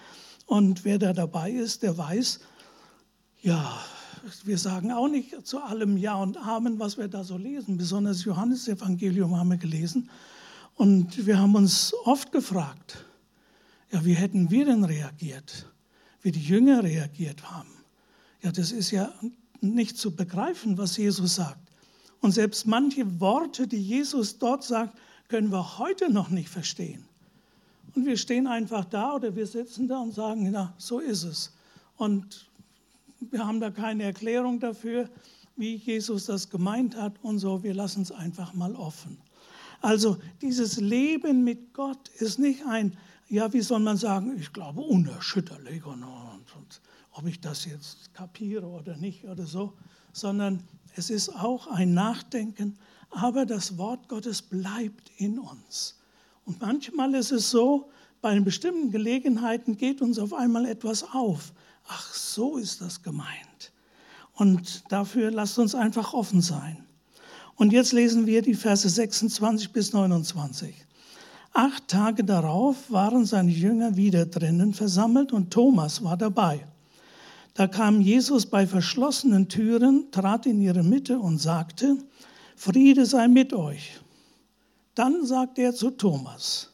und 0.48 0.84
wer 0.86 0.98
da 0.98 1.14
dabei 1.14 1.52
ist, 1.52 1.84
der 1.84 1.96
weiß, 1.96 2.40
ja, 3.44 3.78
wir 4.44 4.58
sagen 4.58 4.92
auch 4.92 5.08
nicht 5.08 5.46
zu 5.46 5.62
allem 5.62 5.96
Ja 5.96 6.16
und 6.16 6.36
Amen, 6.36 6.80
was 6.80 6.98
wir 6.98 7.08
da 7.08 7.24
so 7.24 7.38
lesen. 7.38 7.78
Besonders 7.78 8.26
Johannesevangelium 8.26 9.38
haben 9.38 9.52
wir 9.52 9.58
gelesen. 9.58 10.10
Und 10.74 11.28
wir 11.28 11.38
haben 11.38 11.54
uns 11.54 11.94
oft 12.06 12.32
gefragt, 12.32 13.06
ja, 13.92 14.04
wie 14.04 14.16
hätten 14.16 14.50
wir 14.50 14.66
denn 14.66 14.84
reagiert, 14.84 15.72
wie 16.24 16.32
die 16.32 16.42
Jünger 16.42 16.82
reagiert 16.82 17.52
haben? 17.52 17.70
Ja, 18.42 18.52
das 18.52 18.72
ist 18.72 18.90
ja 18.90 19.14
nicht 19.62 19.96
zu 20.00 20.16
begreifen, 20.16 20.80
was 20.80 20.98
Jesus 20.98 21.36
sagt. 21.36 21.70
Und 22.20 22.32
selbst 22.32 22.66
manche 22.66 23.20
Worte, 23.20 23.68
die 23.68 23.78
Jesus 23.80 24.40
dort 24.40 24.64
sagt, 24.64 24.98
können 25.28 25.52
wir 25.52 25.78
heute 25.78 26.12
noch 26.12 26.30
nicht 26.30 26.50
verstehen. 26.50 27.06
Und 27.96 28.06
wir 28.06 28.18
stehen 28.18 28.48
einfach 28.48 28.86
da 28.86 29.16
oder 29.16 29.36
wir 29.36 29.48
sitzen 29.48 29.88
da 29.88 30.00
und 30.00 30.14
sagen, 30.14 30.50
na, 30.52 30.74
so 30.78 31.00
ist 31.00 31.24
es. 31.24 31.54
Und 31.98 32.48
wir 33.20 33.46
haben 33.46 33.60
da 33.60 33.72
keine 33.72 34.04
Erklärung 34.04 34.60
dafür, 34.60 35.10
wie 35.56 35.76
Jesus 35.76 36.26
das 36.26 36.50
gemeint 36.50 36.96
hat 36.96 37.14
und 37.24 37.40
so. 37.40 37.64
Wir 37.64 37.74
lassen 37.74 38.04
es 38.04 38.12
einfach 38.12 38.54
mal 38.54 38.76
offen. 38.76 39.18
Also 39.82 40.18
dieses 40.42 40.78
Leben 40.78 41.44
mit 41.44 41.74
Gott 41.74 42.10
ist 42.20 42.40
nicht 42.40 42.66
ein, 42.66 42.98
ja, 43.30 43.52
wie 43.54 43.62
soll 43.62 43.80
man 43.80 43.98
sagen, 43.98 44.38
ich 44.40 44.54
glaube 44.54 44.82
unerschütterlich 44.82 45.86
und, 45.86 46.04
und, 46.04 46.56
und 46.56 46.82
ob 47.12 47.26
ich 47.26 47.40
das 47.42 47.66
jetzt 47.66 48.14
kapiere 48.14 48.68
oder 48.68 48.96
nicht 48.98 49.26
oder 49.26 49.46
so, 49.46 49.74
sondern 50.14 50.64
es 50.96 51.10
ist 51.10 51.30
auch 51.30 51.68
ein 51.68 51.94
Nachdenken, 51.94 52.78
aber 53.10 53.46
das 53.46 53.78
Wort 53.78 54.08
Gottes 54.08 54.42
bleibt 54.42 55.12
in 55.18 55.40
uns. 55.40 55.96
Und 56.46 56.62
manchmal 56.62 57.14
ist 57.16 57.32
es 57.32 57.50
so, 57.50 57.90
bei 58.22 58.40
bestimmten 58.40 58.92
Gelegenheiten 58.92 59.78
geht 59.78 60.02
uns 60.02 60.20
auf 60.20 60.34
einmal 60.34 60.66
etwas 60.66 61.04
auf. 61.14 61.54
Ach, 61.88 62.14
so 62.14 62.58
ist 62.58 62.82
das 62.82 63.04
gemeint. 63.04 63.72
Und 64.34 64.84
dafür 64.92 65.32
lasst 65.32 65.60
uns 65.60 65.76
einfach 65.76 66.14
offen 66.14 66.42
sein. 66.42 66.84
Und 67.56 67.74
jetzt 67.74 67.92
lesen 67.92 68.28
wir 68.28 68.42
die 68.42 68.54
Verse 68.54 68.88
26 68.88 69.72
bis 69.72 69.94
29. 69.94 70.76
Acht 71.54 71.88
Tage 71.88 72.24
darauf 72.24 72.92
waren 72.92 73.26
seine 73.26 73.52
Jünger 73.52 73.96
wieder 73.96 74.28
drinnen 74.28 74.74
versammelt 74.74 75.34
und 75.34 75.52
Thomas 75.52 76.04
war 76.04 76.16
dabei. 76.16 76.68
Da 77.56 77.68
kam 77.68 78.02
Jesus 78.02 78.46
bei 78.46 78.68
verschlossenen 78.68 79.50
Türen, 79.50 80.12
trat 80.12 80.46
in 80.46 80.62
ihre 80.62 80.84
Mitte 80.84 81.18
und 81.18 81.40
sagte, 81.40 81.98
Friede 82.58 83.06
sei 83.06 83.28
mit 83.28 83.54
euch. 83.54 84.02
Dann 84.96 85.28
sagte 85.28 85.62
er 85.62 85.76
zu 85.76 85.92
Thomas, 85.92 86.72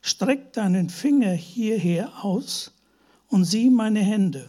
streck 0.00 0.52
deinen 0.52 0.88
Finger 0.88 1.32
hierher 1.32 2.24
aus 2.24 2.70
und 3.26 3.44
sieh 3.44 3.68
meine 3.68 3.98
Hände. 3.98 4.48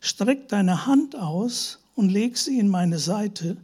Streck 0.00 0.48
deine 0.48 0.86
Hand 0.86 1.14
aus 1.14 1.78
und 1.94 2.10
leg 2.10 2.36
sie 2.36 2.58
in 2.58 2.68
meine 2.68 2.98
Seite 2.98 3.58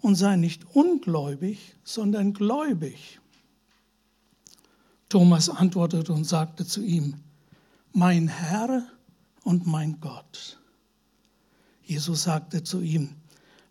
und 0.00 0.14
sei 0.14 0.36
nicht 0.36 0.64
ungläubig, 0.74 1.76
sondern 1.84 2.32
gläubig. 2.32 3.20
Thomas 5.10 5.50
antwortete 5.50 6.14
und 6.14 6.24
sagte 6.24 6.64
zu 6.64 6.82
ihm, 6.82 7.16
mein 7.92 8.28
Herr 8.28 8.86
und 9.44 9.66
mein 9.66 10.00
Gott. 10.00 10.58
Jesus 11.82 12.22
sagte 12.22 12.64
zu 12.64 12.80
ihm, 12.80 13.19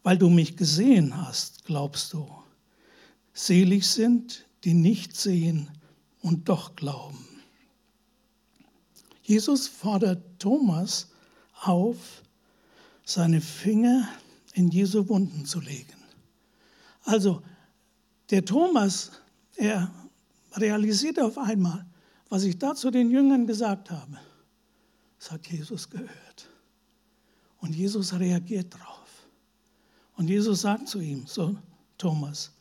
weil 0.04 0.18
du 0.18 0.30
mich 0.30 0.58
gesehen 0.58 1.16
hast, 1.16 1.66
glaubst 1.66 2.14
du. 2.14 2.28
Selig 3.34 3.88
sind, 3.88 4.46
die 4.64 4.74
nicht 4.74 5.16
sehen 5.16 5.70
und 6.22 6.50
doch 6.50 6.76
glauben. 6.76 7.26
Jesus 9.24 9.68
fordert 9.68 10.24
Thomas 10.40 11.10
auf, 11.62 12.24
seine 13.06 13.42
Finger 13.42 14.08
in 14.54 14.70
Jesu 14.70 15.08
Wunden 15.08 15.46
zu 15.46 15.60
legen. 15.60 15.98
Also 17.04 17.42
der 18.30 18.46
Thomas, 18.46 19.12
er 19.56 19.92
realisiert 20.54 21.20
auf 21.20 21.38
einmal, 21.38 21.86
was 22.30 22.44
ich 22.44 22.58
da 22.58 22.76
zu 22.76 22.92
den 22.92 23.10
Jüngern 23.10 23.48
gesagt 23.48 23.90
habe. 23.90 24.20
Das 25.18 25.32
hat 25.32 25.48
Jesus 25.48 25.90
gehört. 25.90 26.50
Und 27.60 27.76
Jesus 27.76 28.14
reagiert 28.14 28.74
darauf. 28.74 28.99
Und 30.20 30.28
Jesus 30.28 30.62
sagt 30.62 30.90
zu 30.90 31.00
ihm, 31.00 31.26
so 31.28 31.56
Thomas, 31.98 32.52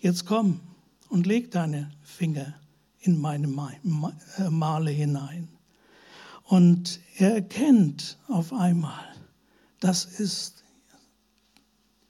jetzt 0.00 0.26
komm 0.26 0.60
und 1.08 1.26
leg 1.26 1.50
deine 1.50 1.90
Finger 2.02 2.52
in 3.00 3.18
meine 3.18 3.46
äh, 4.36 4.50
Male 4.50 4.90
hinein. 4.90 5.48
Und 6.44 7.00
er 7.16 7.36
erkennt 7.36 8.18
auf 8.28 8.52
einmal, 8.52 9.06
das 9.80 10.04
ist 10.04 10.64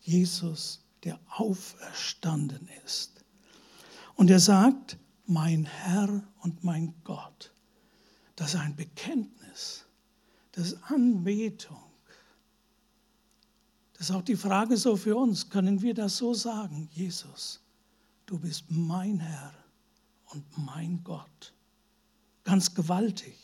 Jesus, 0.00 0.80
der 1.04 1.20
auferstanden 1.28 2.68
ist. 2.84 3.24
Und 4.16 4.30
er 4.30 4.40
sagt, 4.40 4.98
mein 5.26 5.64
Herr 5.64 6.24
und 6.40 6.64
mein 6.64 6.92
Gott. 7.04 7.52
Das 8.34 8.54
ist 8.54 8.60
ein 8.60 8.74
Bekenntnis, 8.74 9.86
das 10.50 10.72
ist 10.72 10.82
Anbetung. 10.90 11.91
Das 14.02 14.10
ist 14.10 14.16
auch 14.16 14.22
die 14.22 14.34
Frage 14.34 14.76
so 14.76 14.96
für 14.96 15.14
uns, 15.14 15.48
können 15.48 15.80
wir 15.80 15.94
das 15.94 16.16
so 16.16 16.34
sagen, 16.34 16.88
Jesus, 16.92 17.60
du 18.26 18.36
bist 18.36 18.64
mein 18.68 19.20
Herr 19.20 19.54
und 20.32 20.42
mein 20.56 20.98
Gott. 21.04 21.52
Ganz 22.42 22.74
gewaltig. 22.74 23.36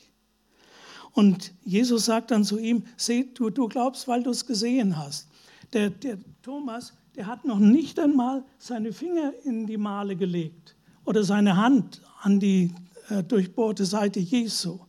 Und 1.12 1.54
Jesus 1.64 2.06
sagt 2.06 2.32
dann 2.32 2.42
zu 2.42 2.58
ihm, 2.58 2.82
seh, 2.96 3.22
du, 3.34 3.50
du 3.50 3.68
glaubst, 3.68 4.08
weil 4.08 4.24
du 4.24 4.30
es 4.30 4.44
gesehen 4.46 4.98
hast. 4.98 5.28
Der, 5.74 5.90
der 5.90 6.18
Thomas, 6.42 6.92
der 7.14 7.28
hat 7.28 7.44
noch 7.44 7.60
nicht 7.60 8.00
einmal 8.00 8.42
seine 8.58 8.92
Finger 8.92 9.32
in 9.44 9.64
die 9.64 9.76
Male 9.76 10.16
gelegt 10.16 10.74
oder 11.04 11.22
seine 11.22 11.56
Hand 11.56 12.02
an 12.22 12.40
die 12.40 12.74
äh, 13.10 13.22
durchbohrte 13.22 13.86
Seite 13.86 14.18
Jesu. 14.18 14.80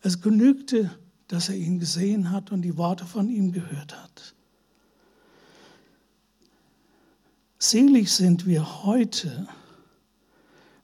Es 0.00 0.22
genügte, 0.22 0.96
dass 1.26 1.48
er 1.48 1.56
ihn 1.56 1.80
gesehen 1.80 2.30
hat 2.30 2.52
und 2.52 2.62
die 2.62 2.76
Worte 2.76 3.04
von 3.04 3.28
ihm 3.28 3.50
gehört 3.50 4.00
hat. 4.00 4.35
Selig 7.58 8.12
sind 8.12 8.46
wir 8.46 8.84
heute, 8.84 9.48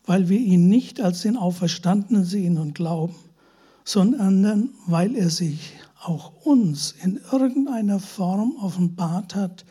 weil 0.04 0.30
wir 0.30 0.38
ihn 0.38 0.68
nicht 0.68 1.00
als 1.00 1.22
den 1.22 1.36
Auferstandenen 1.36 2.24
sehen 2.24 2.56
und 2.56 2.74
glauben, 2.74 3.14
sondern 3.84 4.70
weil 4.86 5.14
er 5.14 5.28
sich 5.28 5.74
auch 6.00 6.46
uns 6.46 6.92
in 6.92 7.20
irgendeiner 7.30 8.00
Form 8.00 8.56
offenbart 8.56 9.34
hat 9.34 9.66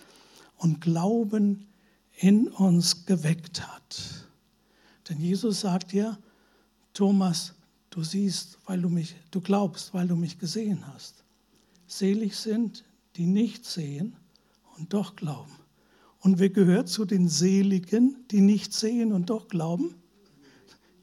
und 0.57 0.79
Glauben 0.79 1.67
in 2.17 2.47
uns 2.47 3.07
geweckt 3.07 3.67
hat. 3.67 4.27
Denn 5.09 5.19
Jesus 5.19 5.61
sagt 5.61 5.93
ja, 5.93 6.17
Thomas, 6.93 7.53
du 7.89 8.03
siehst, 8.03 8.59
weil 8.67 8.79
du 8.79 8.89
mich, 8.89 9.15
du 9.31 9.41
glaubst, 9.41 9.93
weil 9.93 10.07
du 10.07 10.15
mich 10.15 10.37
gesehen 10.37 10.85
hast. 10.93 11.23
Selig 11.87 12.35
sind, 12.35 12.83
die 13.15 13.25
nicht 13.25 13.65
sehen 13.65 14.15
und 14.77 14.93
doch 14.93 15.15
glauben. 15.15 15.60
Und 16.21 16.39
wer 16.39 16.49
gehört 16.49 16.87
zu 16.87 17.05
den 17.05 17.27
Seligen, 17.27 18.25
die 18.29 18.41
nicht 18.41 18.73
sehen 18.73 19.11
und 19.11 19.29
doch 19.29 19.47
glauben? 19.47 19.95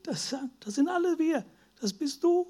Das, 0.05 0.35
das 0.61 0.75
sind 0.77 0.89
alle 0.89 1.19
wir. 1.19 1.45
Das 1.81 1.93
bist 1.93 2.23
du. 2.25 2.47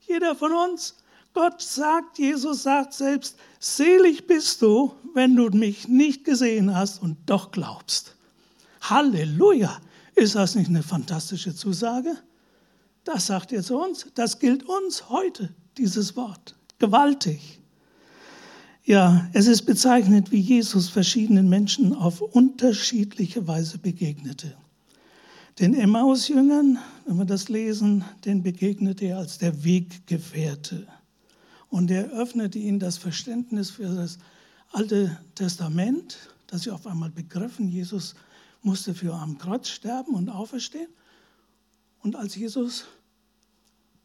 Jeder 0.00 0.34
von 0.34 0.52
uns. 0.52 0.96
Gott 1.34 1.60
sagt, 1.60 2.18
Jesus 2.18 2.62
sagt 2.62 2.94
selbst, 2.94 3.36
selig 3.60 4.26
bist 4.26 4.62
du, 4.62 4.92
wenn 5.14 5.36
du 5.36 5.50
mich 5.50 5.86
nicht 5.86 6.24
gesehen 6.24 6.74
hast 6.74 7.02
und 7.02 7.16
doch 7.26 7.52
glaubst. 7.52 8.16
Halleluja. 8.80 9.80
Ist 10.14 10.34
das 10.34 10.54
nicht 10.54 10.68
eine 10.68 10.82
fantastische 10.82 11.54
Zusage? 11.54 12.16
Das 13.04 13.26
sagt 13.26 13.52
er 13.52 13.62
zu 13.62 13.78
uns. 13.78 14.06
Das 14.14 14.38
gilt 14.38 14.64
uns 14.64 15.10
heute, 15.10 15.54
dieses 15.76 16.16
Wort. 16.16 16.56
Gewaltig. 16.78 17.60
Ja, 18.88 19.28
es 19.34 19.46
ist 19.48 19.66
bezeichnet, 19.66 20.32
wie 20.32 20.40
Jesus 20.40 20.88
verschiedenen 20.88 21.50
Menschen 21.50 21.92
auf 21.92 22.22
unterschiedliche 22.22 23.46
Weise 23.46 23.76
begegnete. 23.76 24.56
Den 25.58 25.74
Emmaus-Jüngern, 25.74 26.78
wenn 27.04 27.18
wir 27.18 27.26
das 27.26 27.50
lesen, 27.50 28.02
den 28.24 28.42
begegnete 28.42 29.04
er 29.04 29.18
als 29.18 29.36
der 29.36 29.62
Weggefährte. 29.62 30.86
Und 31.68 31.90
er 31.90 32.08
öffnete 32.12 32.58
ihnen 32.58 32.78
das 32.78 32.96
Verständnis 32.96 33.68
für 33.68 33.94
das 33.94 34.18
Alte 34.72 35.18
Testament, 35.34 36.16
dass 36.46 36.62
sie 36.62 36.70
auf 36.70 36.86
einmal 36.86 37.10
begriffen, 37.10 37.68
Jesus 37.68 38.14
musste 38.62 38.94
für 38.94 39.12
am 39.12 39.36
Kreuz 39.36 39.68
sterben 39.68 40.14
und 40.14 40.30
auferstehen. 40.30 40.88
Und 41.98 42.16
als 42.16 42.36
Jesus 42.36 42.86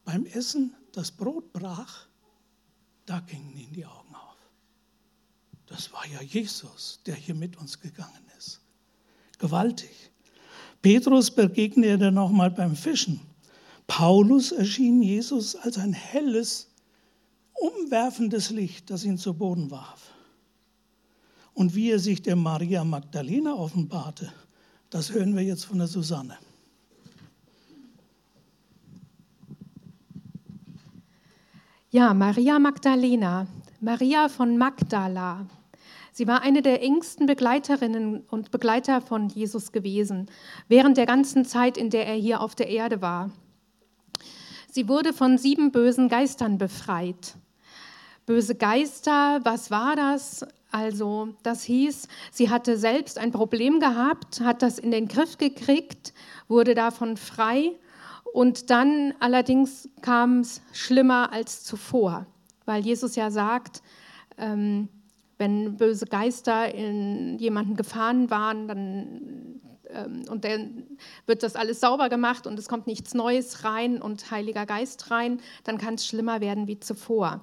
beim 0.04 0.25
Essen 0.25 0.74
das 0.92 1.10
Brot 1.10 1.54
brach, 1.54 2.08
da 3.06 3.22
gingen 3.22 3.56
ihm 3.56 3.72
die 3.72 3.86
Augen 3.86 4.13
auf. 4.13 4.33
Das 5.74 5.92
war 5.92 6.06
ja 6.06 6.22
Jesus, 6.22 7.00
der 7.08 7.15
hier 7.15 7.34
mit 7.34 7.58
uns 7.58 7.80
gegangen 7.80 8.24
ist. 8.38 8.62
Gewaltig. 9.39 10.12
Petrus 10.84 11.32
begegnete 11.32 12.12
nochmal 12.12 12.51
beim 12.51 12.75
Fischen. 12.75 13.20
Paulus 13.88 14.51
erschien 14.51 15.01
Jesus 15.01 15.56
als 15.56 15.80
ein 15.80 15.94
helles, 15.94 16.70
umwerfendes 17.53 18.51
Licht, 18.51 18.92
das 18.92 19.03
ihn 19.03 19.18
zu 19.18 19.34
Boden 19.34 19.72
warf. 19.72 20.12
Und 21.56 21.74
wie 21.74 21.89
er 21.89 21.98
sich 21.98 22.22
der 22.22 22.36
Maria 22.36 22.84
Magdalena 22.84 23.56
offenbarte, 23.56 24.32
das 24.92 25.12
hören 25.12 25.36
wir 25.36 25.42
jetzt 25.42 25.65
von 25.65 25.80
der 25.80 25.88
Susanne. 25.88 26.38
Ja, 31.89 32.13
Maria 32.13 32.60
Magdalena, 32.60 33.48
Maria 33.82 34.30
von 34.30 34.56
Magdala. 34.56 35.48
Sie 36.15 36.27
war 36.27 36.43
eine 36.43 36.62
der 36.62 36.84
engsten 36.84 37.25
Begleiterinnen 37.25 38.22
und 38.29 38.51
Begleiter 38.51 39.01
von 39.01 39.29
Jesus 39.29 39.72
gewesen, 39.72 40.27
während 40.67 40.96
der 40.96 41.08
ganzen 41.08 41.43
Zeit, 41.43 41.75
in 41.75 41.89
der 41.89 42.05
er 42.05 42.13
hier 42.13 42.41
auf 42.41 42.53
der 42.53 42.67
Erde 42.67 43.01
war. 43.01 43.32
Sie 44.72 44.88
wurde 44.88 45.12
von 45.12 45.39
sieben 45.39 45.72
bösen 45.72 46.10
Geistern 46.10 46.60
befreit. 46.60 47.34
Böse 48.27 48.53
Geister, 48.53 49.39
was 49.43 49.72
war 49.72 49.96
das? 49.96 50.46
Also 50.72 51.29
das 51.41 51.63
hieß, 51.63 52.08
sie 52.32 52.51
hatte 52.51 52.77
selbst 52.77 53.17
ein 53.17 53.32
Problem 53.32 53.79
gehabt, 53.79 54.39
hat 54.41 54.62
das 54.62 54.77
in 54.77 54.91
den 54.91 55.08
Griff 55.08 55.39
gekriegt, 55.39 56.13
wurde 56.48 56.75
davon 56.75 57.17
frei 57.17 57.72
und 58.34 58.70
dann 58.70 59.15
allerdings 59.20 59.89
kam 60.03 60.41
es 60.41 60.62
schlimmer 60.74 61.34
als 61.34 61.63
zuvor, 61.63 62.27
weil 62.65 62.84
Jesus 62.84 63.15
ja 63.15 63.32
sagt, 63.32 63.82
ähm, 64.38 64.89
wenn 65.38 65.78
böse 65.78 66.06
Geister 66.06 66.74
in 66.74 67.38
jemanden 67.40 67.75
gefahren 67.75 68.30
waren, 68.30 68.68
dann 68.68 69.60
ähm, 69.94 70.24
und 70.30 70.44
dann 70.46 70.98
wird 71.25 71.44
das 71.44 71.56
alles 71.56 71.80
sauber 71.80 72.10
gemacht 72.10 72.48
und 72.48 72.58
es 72.58 72.68
kommt 72.68 72.88
nichts 72.88 73.13
Neues 73.13 73.63
rein 73.63 74.02
und 74.02 74.32
Heiliger 74.32 74.66
Geist 74.66 75.12
rein, 75.12 75.40
dann 75.63 75.78
kann 75.78 75.96
es 75.96 76.06
schlimmer 76.06 76.42
werden 76.42 76.68
wie 76.68 76.80
zuvor. 76.80 77.42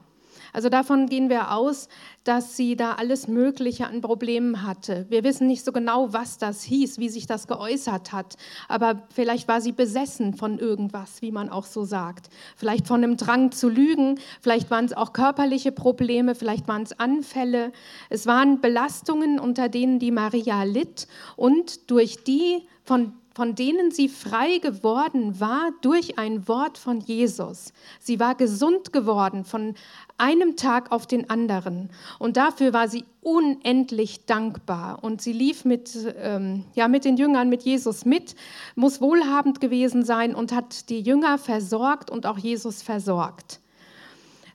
Also 0.53 0.69
davon 0.69 1.07
gehen 1.07 1.29
wir 1.29 1.53
aus, 1.53 1.89
dass 2.25 2.57
sie 2.57 2.77
da 2.77 2.93
alles 2.93 3.29
Mögliche 3.29 3.87
an 3.87 4.01
Problemen 4.01 4.63
hatte. 4.63 5.07
Wir 5.09 5.25
wissen 5.25 5.47
nicht 5.47 5.65
so 5.65 5.73
genau, 5.73 6.13
was 6.13 6.39
das 6.39 6.63
hieß, 6.63 6.99
wie 6.99 7.09
sich 7.09 7.27
das 7.27 7.47
geäußert 7.47 8.13
hat, 8.13 8.37
aber 8.69 9.03
vielleicht 9.15 9.49
war 9.49 9.61
sie 9.61 9.73
besessen 9.73 10.35
von 10.35 10.59
irgendwas, 10.59 11.23
wie 11.23 11.33
man 11.33 11.49
auch 11.49 11.65
so 11.65 11.85
sagt. 11.85 12.29
Vielleicht 12.57 12.87
von 12.87 13.03
einem 13.03 13.17
Drang 13.17 13.53
zu 13.53 13.69
lügen, 13.69 14.19
vielleicht 14.41 14.71
waren 14.71 14.85
es 14.85 14.93
auch 14.93 15.13
körperliche 15.13 15.73
Probleme, 15.73 16.35
vielleicht 16.35 16.69
waren 16.69 16.83
es 16.83 16.99
Anfälle. 16.99 17.73
Es 18.09 18.27
waren 18.27 18.61
Belastungen, 18.61 19.39
unter 19.39 19.69
denen 19.69 19.99
die 19.99 20.11
Maria 20.11 20.65
litt 20.65 21.07
und 21.37 21.91
durch 21.91 22.25
die 22.25 22.67
von 22.85 23.13
von 23.41 23.55
denen 23.55 23.91
sie 23.91 24.11
frei 24.11 24.59
geworden 24.59 25.41
war 25.41 25.71
durch 25.81 26.19
ein 26.19 26.47
Wort 26.47 26.77
von 26.77 27.01
Jesus. 27.01 27.73
Sie 27.99 28.21
war 28.21 28.35
gesund 28.35 28.93
geworden 28.93 29.47
von 29.47 29.77
einem 30.19 30.57
Tag 30.57 30.93
auf 30.93 31.07
den 31.07 31.31
anderen. 31.31 31.89
Und 32.19 32.37
dafür 32.37 32.75
war 32.75 32.87
sie 32.87 33.07
unendlich 33.23 34.27
dankbar. 34.27 35.03
Und 35.03 35.23
sie 35.23 35.33
lief 35.33 35.65
mit, 35.65 35.91
ähm, 36.19 36.65
ja, 36.75 36.87
mit 36.87 37.07
den 37.07 37.17
Jüngern, 37.17 37.49
mit 37.49 37.63
Jesus 37.63 38.05
mit, 38.05 38.37
muss 38.75 39.01
wohlhabend 39.01 39.59
gewesen 39.59 40.05
sein 40.05 40.35
und 40.35 40.53
hat 40.53 40.91
die 40.91 41.01
Jünger 41.01 41.39
versorgt 41.39 42.11
und 42.11 42.27
auch 42.27 42.37
Jesus 42.37 42.83
versorgt. 42.83 43.61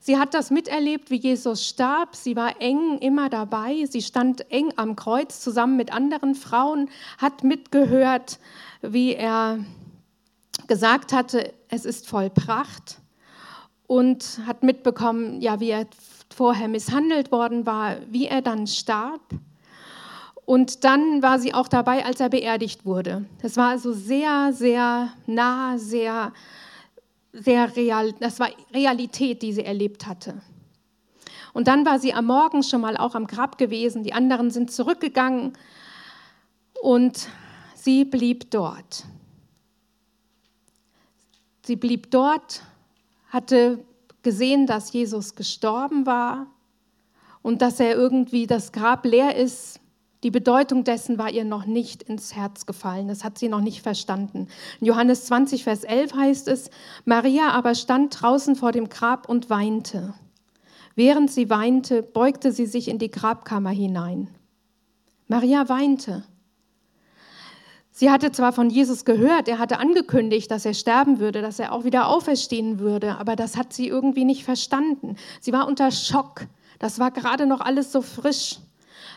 Sie 0.06 0.18
hat 0.18 0.34
das 0.34 0.52
miterlebt, 0.52 1.10
wie 1.10 1.16
Jesus 1.16 1.66
starb. 1.66 2.14
Sie 2.14 2.36
war 2.36 2.60
eng 2.60 2.98
immer 2.98 3.28
dabei. 3.28 3.86
Sie 3.90 4.02
stand 4.02 4.48
eng 4.52 4.72
am 4.76 4.94
Kreuz 4.94 5.40
zusammen 5.40 5.76
mit 5.76 5.92
anderen 5.92 6.36
Frauen, 6.36 6.88
hat 7.18 7.42
mitgehört, 7.42 8.38
wie 8.82 9.14
er 9.14 9.58
gesagt 10.66 11.12
hatte, 11.12 11.52
es 11.68 11.84
ist 11.84 12.08
vollbracht 12.08 12.98
und 13.86 14.40
hat 14.46 14.62
mitbekommen, 14.62 15.40
ja, 15.40 15.60
wie 15.60 15.70
er 15.70 15.86
vorher 16.34 16.68
misshandelt 16.68 17.32
worden 17.32 17.66
war, 17.66 17.96
wie 18.10 18.26
er 18.26 18.42
dann 18.42 18.66
starb. 18.66 19.20
Und 20.44 20.84
dann 20.84 21.22
war 21.22 21.38
sie 21.38 21.54
auch 21.54 21.66
dabei, 21.66 22.04
als 22.04 22.20
er 22.20 22.28
beerdigt 22.28 22.84
wurde. 22.84 23.24
Das 23.42 23.56
war 23.56 23.70
also 23.70 23.92
sehr, 23.92 24.52
sehr 24.52 25.12
nah, 25.26 25.76
sehr, 25.76 26.32
sehr 27.32 27.74
real. 27.76 28.12
Das 28.20 28.38
war 28.38 28.48
Realität, 28.72 29.42
die 29.42 29.52
sie 29.52 29.64
erlebt 29.64 30.06
hatte. 30.06 30.40
Und 31.52 31.68
dann 31.68 31.86
war 31.86 31.98
sie 31.98 32.12
am 32.12 32.26
Morgen 32.26 32.62
schon 32.62 32.80
mal 32.80 32.96
auch 32.96 33.14
am 33.14 33.26
Grab 33.26 33.58
gewesen. 33.58 34.04
Die 34.04 34.12
anderen 34.12 34.50
sind 34.50 34.70
zurückgegangen 34.70 35.54
und 36.82 37.28
sie 37.86 38.04
blieb 38.04 38.50
dort. 38.50 39.04
Sie 41.64 41.76
blieb 41.76 42.10
dort 42.10 42.62
hatte 43.28 43.78
gesehen, 44.24 44.66
dass 44.66 44.92
Jesus 44.92 45.36
gestorben 45.36 46.04
war 46.04 46.48
und 47.42 47.62
dass 47.62 47.78
er 47.78 47.94
irgendwie 47.94 48.48
das 48.48 48.72
Grab 48.72 49.06
leer 49.06 49.36
ist. 49.36 49.78
Die 50.24 50.32
Bedeutung 50.32 50.82
dessen 50.82 51.16
war 51.16 51.30
ihr 51.30 51.44
noch 51.44 51.64
nicht 51.64 52.02
ins 52.02 52.34
Herz 52.34 52.66
gefallen. 52.66 53.06
Das 53.06 53.22
hat 53.22 53.38
sie 53.38 53.48
noch 53.48 53.60
nicht 53.60 53.82
verstanden. 53.82 54.48
In 54.80 54.88
Johannes 54.88 55.26
20, 55.26 55.62
Vers 55.62 55.84
11 55.84 56.12
heißt 56.12 56.48
es, 56.48 56.70
Maria 57.04 57.50
aber 57.50 57.76
stand 57.76 58.20
draußen 58.20 58.56
vor 58.56 58.72
dem 58.72 58.88
Grab 58.88 59.28
und 59.28 59.48
weinte. 59.48 60.12
Während 60.96 61.30
sie 61.30 61.50
weinte, 61.50 62.02
beugte 62.02 62.50
sie 62.50 62.66
sich 62.66 62.88
in 62.88 62.98
die 62.98 63.12
Grabkammer 63.12 63.70
hinein. 63.70 64.26
Maria 65.28 65.68
weinte. 65.68 66.24
Sie 67.98 68.10
hatte 68.10 68.30
zwar 68.30 68.52
von 68.52 68.68
Jesus 68.68 69.06
gehört, 69.06 69.48
er 69.48 69.58
hatte 69.58 69.78
angekündigt, 69.78 70.50
dass 70.50 70.66
er 70.66 70.74
sterben 70.74 71.18
würde, 71.18 71.40
dass 71.40 71.58
er 71.58 71.72
auch 71.72 71.84
wieder 71.84 72.08
auferstehen 72.08 72.78
würde, 72.78 73.16
aber 73.16 73.36
das 73.36 73.56
hat 73.56 73.72
sie 73.72 73.88
irgendwie 73.88 74.26
nicht 74.26 74.44
verstanden. 74.44 75.16
Sie 75.40 75.50
war 75.50 75.66
unter 75.66 75.90
Schock. 75.90 76.42
Das 76.78 76.98
war 76.98 77.10
gerade 77.10 77.46
noch 77.46 77.62
alles 77.62 77.92
so 77.92 78.02
frisch. 78.02 78.58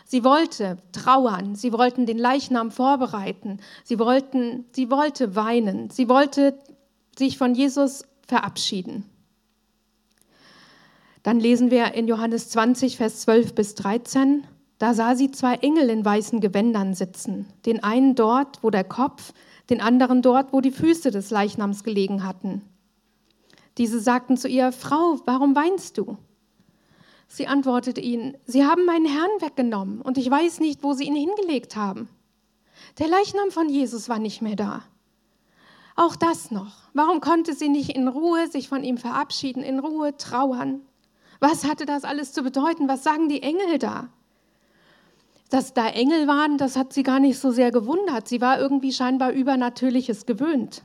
Sie 0.06 0.24
wollte 0.24 0.78
trauern, 0.92 1.56
sie 1.56 1.74
wollten 1.74 2.06
den 2.06 2.16
Leichnam 2.16 2.70
vorbereiten, 2.70 3.60
sie 3.84 3.98
wollten, 3.98 4.64
sie 4.72 4.90
wollte 4.90 5.36
weinen, 5.36 5.90
sie 5.90 6.08
wollte 6.08 6.58
sich 7.18 7.36
von 7.36 7.54
Jesus 7.54 8.06
verabschieden. 8.26 9.04
Dann 11.22 11.38
lesen 11.38 11.70
wir 11.70 11.92
in 11.92 12.08
Johannes 12.08 12.48
20, 12.48 12.96
Vers 12.96 13.20
12 13.20 13.54
bis 13.54 13.74
13. 13.74 14.46
Da 14.80 14.94
sah 14.94 15.14
sie 15.14 15.30
zwei 15.30 15.56
Engel 15.56 15.90
in 15.90 16.06
weißen 16.06 16.40
Gewändern 16.40 16.94
sitzen, 16.94 17.46
den 17.66 17.84
einen 17.84 18.14
dort, 18.14 18.62
wo 18.62 18.70
der 18.70 18.82
Kopf, 18.82 19.34
den 19.68 19.82
anderen 19.82 20.22
dort, 20.22 20.54
wo 20.54 20.62
die 20.62 20.70
Füße 20.70 21.10
des 21.10 21.28
Leichnams 21.30 21.84
gelegen 21.84 22.24
hatten. 22.24 22.62
Diese 23.76 24.00
sagten 24.00 24.38
zu 24.38 24.48
ihr, 24.48 24.72
Frau, 24.72 25.20
warum 25.26 25.54
weinst 25.54 25.98
du? 25.98 26.16
Sie 27.28 27.46
antwortete 27.46 28.00
ihnen, 28.00 28.38
Sie 28.46 28.64
haben 28.64 28.86
meinen 28.86 29.04
Herrn 29.04 29.30
weggenommen 29.40 30.00
und 30.00 30.16
ich 30.16 30.30
weiß 30.30 30.60
nicht, 30.60 30.82
wo 30.82 30.94
Sie 30.94 31.04
ihn 31.04 31.14
hingelegt 31.14 31.76
haben. 31.76 32.08
Der 32.98 33.08
Leichnam 33.08 33.50
von 33.50 33.68
Jesus 33.68 34.08
war 34.08 34.18
nicht 34.18 34.40
mehr 34.40 34.56
da. 34.56 34.82
Auch 35.94 36.16
das 36.16 36.50
noch. 36.50 36.74
Warum 36.94 37.20
konnte 37.20 37.52
sie 37.52 37.68
nicht 37.68 37.94
in 37.94 38.08
Ruhe 38.08 38.48
sich 38.48 38.70
von 38.70 38.82
ihm 38.82 38.96
verabschieden, 38.96 39.62
in 39.62 39.78
Ruhe 39.78 40.16
trauern? 40.16 40.80
Was 41.38 41.64
hatte 41.64 41.84
das 41.84 42.04
alles 42.04 42.32
zu 42.32 42.42
bedeuten? 42.42 42.88
Was 42.88 43.04
sagen 43.04 43.28
die 43.28 43.42
Engel 43.42 43.78
da? 43.78 44.08
Dass 45.50 45.74
da 45.74 45.88
Engel 45.88 46.26
waren, 46.26 46.58
das 46.58 46.76
hat 46.76 46.92
sie 46.92 47.02
gar 47.02 47.20
nicht 47.20 47.38
so 47.38 47.50
sehr 47.50 47.72
gewundert. 47.72 48.28
Sie 48.28 48.40
war 48.40 48.58
irgendwie 48.58 48.92
scheinbar 48.92 49.32
Übernatürliches 49.32 50.24
gewöhnt. 50.24 50.82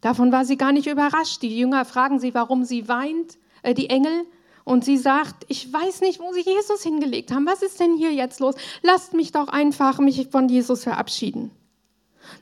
Davon 0.00 0.32
war 0.32 0.44
sie 0.44 0.56
gar 0.56 0.72
nicht 0.72 0.86
überrascht. 0.86 1.42
Die 1.42 1.56
Jünger 1.56 1.84
fragen 1.84 2.18
sie, 2.18 2.34
warum 2.34 2.64
sie 2.64 2.88
weint, 2.88 3.38
äh, 3.62 3.74
die 3.74 3.88
Engel. 3.88 4.26
Und 4.64 4.84
sie 4.84 4.96
sagt, 4.96 5.44
ich 5.48 5.72
weiß 5.72 6.00
nicht, 6.00 6.18
wo 6.18 6.32
sie 6.32 6.40
Jesus 6.40 6.82
hingelegt 6.82 7.30
haben. 7.30 7.46
Was 7.46 7.62
ist 7.62 7.78
denn 7.78 7.96
hier 7.96 8.12
jetzt 8.12 8.40
los? 8.40 8.56
Lasst 8.82 9.14
mich 9.14 9.30
doch 9.30 9.48
einfach 9.48 10.00
mich 10.00 10.28
von 10.30 10.48
Jesus 10.48 10.82
verabschieden. 10.82 11.52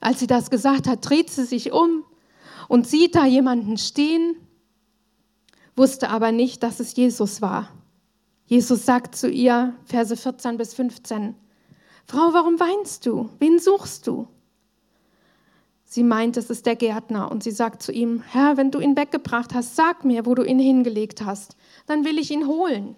Als 0.01 0.21
sie 0.21 0.27
das 0.27 0.51
gesagt 0.51 0.89
hat, 0.89 1.09
dreht 1.09 1.29
sie 1.31 1.45
sich 1.45 1.73
um 1.73 2.05
und 2.69 2.87
sieht 2.87 3.15
da 3.15 3.27
jemanden 3.27 3.77
stehen, 3.77 4.37
wusste 5.77 6.09
aber 6.09 6.33
nicht, 6.33 6.63
dass 6.63 6.81
es 6.81 6.97
Jesus 6.97 7.43
war. 7.43 7.69
Jesus 8.47 8.85
sagt 8.85 9.17
zu 9.17 9.29
ihr, 9.31 9.75
Verse 9.85 10.17
14 10.17 10.57
bis 10.57 10.75
15, 10.75 11.35
Frau, 12.07 12.33
warum 12.33 12.61
weinst 12.61 13.07
du? 13.07 13.31
Wen 13.39 13.59
suchst 13.59 14.07
du? 14.07 14.29
Sie 15.85 16.03
meint, 16.03 16.37
es 16.37 16.51
ist 16.51 16.67
der 16.67 16.77
Gärtner 16.77 17.31
und 17.31 17.43
sie 17.43 17.53
sagt 17.53 17.83
zu 17.83 17.93
ihm, 17.93 18.23
Herr, 18.29 18.57
wenn 18.57 18.71
du 18.71 18.81
ihn 18.81 18.97
weggebracht 18.97 19.55
hast, 19.55 19.77
sag 19.77 20.05
mir, 20.05 20.27
wo 20.27 20.35
du 20.35 20.43
ihn 20.43 20.59
hingelegt 20.59 21.25
hast, 21.25 21.57
dann 21.87 22.05
will 22.05 22.19
ich 22.19 22.31
ihn 22.31 22.47
holen. 22.47 22.97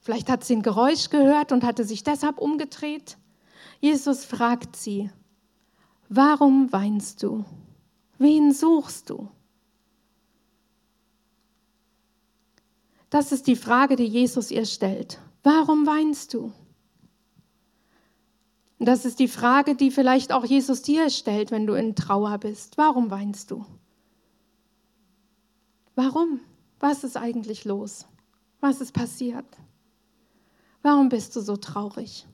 Vielleicht 0.00 0.28
hat 0.28 0.44
sie 0.44 0.56
ein 0.56 0.62
Geräusch 0.62 1.10
gehört 1.10 1.52
und 1.52 1.62
hatte 1.62 1.84
sich 1.84 2.02
deshalb 2.02 2.38
umgedreht. 2.38 3.16
Jesus 3.80 4.24
fragt 4.24 4.74
sie, 4.74 5.10
warum 6.08 6.72
weinst 6.72 7.22
du? 7.22 7.44
Wen 8.18 8.52
suchst 8.52 9.10
du? 9.10 9.28
Das 13.12 13.30
ist 13.30 13.46
die 13.46 13.56
Frage, 13.56 13.94
die 13.94 14.06
Jesus 14.06 14.50
ihr 14.50 14.64
stellt. 14.64 15.20
Warum 15.42 15.86
weinst 15.86 16.32
du? 16.32 16.50
das 18.78 19.04
ist 19.04 19.18
die 19.18 19.28
Frage, 19.28 19.74
die 19.74 19.90
vielleicht 19.90 20.32
auch 20.32 20.46
Jesus 20.46 20.80
dir 20.80 21.10
stellt, 21.10 21.50
wenn 21.50 21.66
du 21.66 21.74
in 21.74 21.94
Trauer 21.94 22.38
bist. 22.38 22.78
Warum 22.78 23.10
weinst 23.10 23.50
du? 23.50 23.66
Warum? 25.94 26.40
Was 26.80 27.04
ist 27.04 27.18
eigentlich 27.18 27.66
los? 27.66 28.06
Was 28.60 28.80
ist 28.80 28.94
passiert? 28.94 29.44
Warum 30.80 31.10
bist 31.10 31.36
du 31.36 31.42
so 31.42 31.58
traurig? 31.58 32.26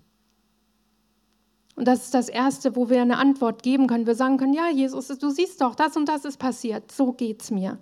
Und 1.75 1.89
das 1.89 2.05
ist 2.05 2.15
das 2.15 2.29
Erste, 2.29 2.77
wo 2.77 2.89
wir 2.89 3.03
eine 3.03 3.19
Antwort 3.19 3.65
geben 3.65 3.89
können. 3.89 4.07
Wir 4.07 4.15
sagen 4.15 4.37
können, 4.37 4.55
ja, 4.55 4.71
Jesus, 4.71 5.09
du 5.09 5.31
siehst 5.31 5.61
doch, 5.61 5.75
das 5.75 5.97
und 5.97 6.09
das 6.09 6.25
ist 6.25 6.39
passiert. 6.39 6.93
So 6.93 7.13
geht's 7.13 7.51
mir. 7.51 7.79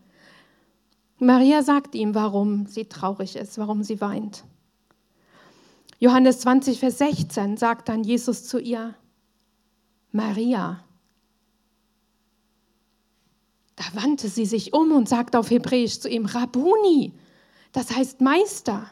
Maria 1.18 1.62
sagt 1.62 1.94
ihm, 1.94 2.14
warum 2.14 2.66
sie 2.66 2.84
traurig 2.84 3.36
ist, 3.36 3.58
warum 3.58 3.82
sie 3.82 4.00
weint. 4.00 4.44
Johannes 5.98 6.40
20, 6.40 6.78
Vers 6.78 6.98
16 6.98 7.56
sagt 7.56 7.88
dann 7.88 8.04
Jesus 8.04 8.44
zu 8.44 8.58
ihr, 8.58 8.94
Maria. 10.12 10.84
Da 13.76 13.84
wandte 13.94 14.28
sie 14.28 14.46
sich 14.46 14.74
um 14.74 14.92
und 14.92 15.08
sagte 15.08 15.38
auf 15.38 15.50
Hebräisch 15.50 16.00
zu 16.00 16.08
ihm, 16.08 16.26
Rabuni, 16.26 17.12
das 17.72 17.94
heißt 17.94 18.20
Meister. 18.20 18.90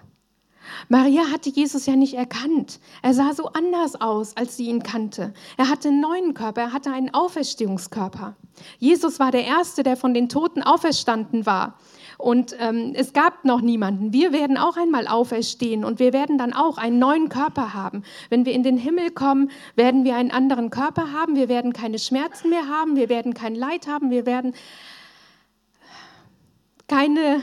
Maria 0.89 1.31
hatte 1.31 1.51
Jesus 1.51 1.87
ja 1.87 1.97
nicht 1.97 2.15
erkannt. 2.15 2.81
Er 3.03 3.15
sah 3.15 3.35
so 3.35 3.49
anders 3.49 4.01
aus, 4.01 4.37
als 4.37 4.57
sie 4.57 4.67
ihn 4.67 4.83
kannte. 4.83 5.35
Er 5.57 5.69
hatte 5.69 5.89
einen 5.89 6.01
neuen 6.01 6.35
Körper, 6.35 6.63
er 6.63 6.73
hatte 6.73 6.91
einen 6.91 7.13
Auferstehungskörper. 7.13 8.37
Jesus 8.79 9.19
war 9.19 9.31
der 9.31 9.45
Erste, 9.45 9.83
der 9.83 9.97
von 9.97 10.15
den 10.15 10.29
Toten 10.29 10.63
auferstanden 10.63 11.47
war. 11.47 11.79
Und 12.19 12.57
ähm, 12.59 12.93
es 12.95 13.13
gab 13.13 13.45
noch 13.45 13.61
niemanden. 13.61 14.13
Wir 14.13 14.33
werden 14.33 14.57
auch 14.57 14.77
einmal 14.77 15.07
auferstehen 15.07 15.85
und 15.85 15.99
wir 15.99 16.13
werden 16.13 16.39
dann 16.39 16.53
auch 16.53 16.79
einen 16.79 16.99
neuen 16.99 17.29
Körper 17.29 17.75
haben. 17.75 18.03
Wenn 18.31 18.45
wir 18.45 18.53
in 18.53 18.63
den 18.63 18.77
Himmel 18.77 19.11
kommen, 19.11 19.51
werden 19.75 20.05
wir 20.05 20.17
einen 20.17 20.31
anderen 20.31 20.71
Körper 20.71 21.13
haben. 21.13 21.37
Wir 21.37 21.49
werden 21.49 21.73
keine 21.73 21.99
Schmerzen 21.99 22.51
mehr 22.51 22.69
haben. 22.69 22.97
Wir 22.97 23.09
werden 23.09 23.35
kein 23.35 23.55
Leid 23.55 23.87
haben. 23.87 24.11
Wir 24.11 24.27
werden 24.27 24.55
keine, 26.89 27.43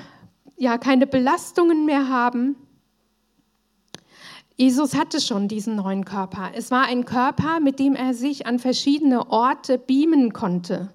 ja, 0.58 0.78
keine 0.78 1.08
Belastungen 1.08 1.86
mehr 1.86 2.10
haben. 2.10 2.56
Jesus 4.56 4.96
hatte 4.96 5.20
schon 5.20 5.48
diesen 5.48 5.76
neuen 5.78 6.06
Körper. 6.06 6.52
Es 6.54 6.70
war 6.70 6.84
ein 6.84 7.06
Körper, 7.06 7.60
mit 7.60 7.80
dem 7.80 7.96
er 7.96 8.14
sich 8.14 8.46
an 8.46 8.60
verschiedene 8.60 9.32
Orte 9.32 9.80
beamen 9.80 10.34
konnte. 10.34 10.94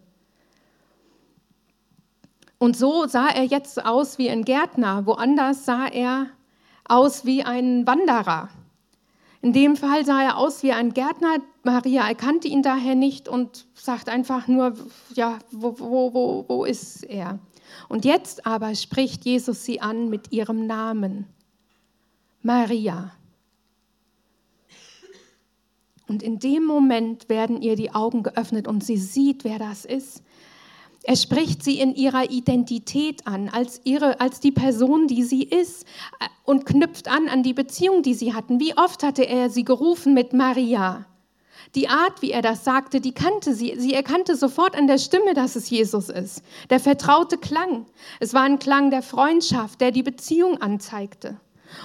Und 2.58 2.76
so 2.76 3.06
sah 3.06 3.28
er 3.28 3.44
jetzt 3.44 3.84
aus 3.84 4.18
wie 4.18 4.30
ein 4.30 4.44
Gärtner, 4.44 5.04
woanders 5.06 5.64
sah 5.64 5.86
er 5.86 6.28
aus 6.84 7.24
wie 7.24 7.42
ein 7.42 7.86
Wanderer. 7.86 8.48
In 9.42 9.52
dem 9.52 9.76
Fall 9.76 10.04
sah 10.04 10.22
er 10.22 10.38
aus 10.38 10.62
wie 10.62 10.72
ein 10.72 10.94
Gärtner. 10.94 11.36
Maria 11.62 12.08
erkannte 12.08 12.48
ihn 12.48 12.62
daher 12.62 12.94
nicht 12.94 13.28
und 13.28 13.66
sagt 13.74 14.08
einfach 14.08 14.48
nur, 14.48 14.74
ja, 15.14 15.38
wo, 15.50 15.78
wo, 15.78 16.14
wo, 16.14 16.44
wo 16.48 16.64
ist 16.64 17.04
er? 17.04 17.38
Und 17.88 18.04
jetzt 18.04 18.46
aber 18.46 18.74
spricht 18.74 19.24
Jesus 19.24 19.64
sie 19.64 19.80
an 19.80 20.08
mit 20.08 20.32
ihrem 20.32 20.66
Namen. 20.66 21.26
Maria. 22.42 23.12
Und 26.08 26.22
in 26.22 26.38
dem 26.38 26.64
Moment 26.64 27.28
werden 27.28 27.60
ihr 27.60 27.76
die 27.76 27.92
Augen 27.92 28.22
geöffnet 28.22 28.68
und 28.68 28.84
sie 28.84 28.96
sieht, 28.96 29.44
wer 29.44 29.58
das 29.58 29.84
ist. 29.84 30.22
Er 31.08 31.14
spricht 31.14 31.62
sie 31.62 31.78
in 31.78 31.94
ihrer 31.94 32.30
Identität 32.32 33.28
an, 33.28 33.48
als, 33.48 33.80
ihre, 33.84 34.20
als 34.20 34.40
die 34.40 34.50
Person, 34.50 35.06
die 35.06 35.22
sie 35.22 35.44
ist, 35.44 35.84
äh, 36.18 36.26
und 36.42 36.66
knüpft 36.66 37.06
an 37.06 37.28
an 37.28 37.44
die 37.44 37.52
Beziehung, 37.52 38.02
die 38.02 38.14
sie 38.14 38.34
hatten. 38.34 38.58
Wie 38.58 38.76
oft 38.76 39.04
hatte 39.04 39.22
er 39.22 39.48
sie 39.48 39.62
gerufen 39.64 40.14
mit 40.14 40.32
Maria? 40.32 41.06
Die 41.76 41.88
Art, 41.88 42.22
wie 42.22 42.32
er 42.32 42.42
das 42.42 42.64
sagte, 42.64 43.00
die 43.00 43.12
kannte 43.12 43.54
sie. 43.54 43.74
Sie 43.78 43.94
erkannte 43.94 44.34
sofort 44.34 44.76
an 44.76 44.88
der 44.88 44.98
Stimme, 44.98 45.32
dass 45.32 45.54
es 45.54 45.70
Jesus 45.70 46.08
ist. 46.08 46.42
Der 46.70 46.80
vertraute 46.80 47.38
Klang. 47.38 47.86
Es 48.18 48.34
war 48.34 48.42
ein 48.42 48.58
Klang 48.58 48.90
der 48.90 49.02
Freundschaft, 49.02 49.80
der 49.80 49.92
die 49.92 50.02
Beziehung 50.02 50.60
anzeigte. 50.60 51.38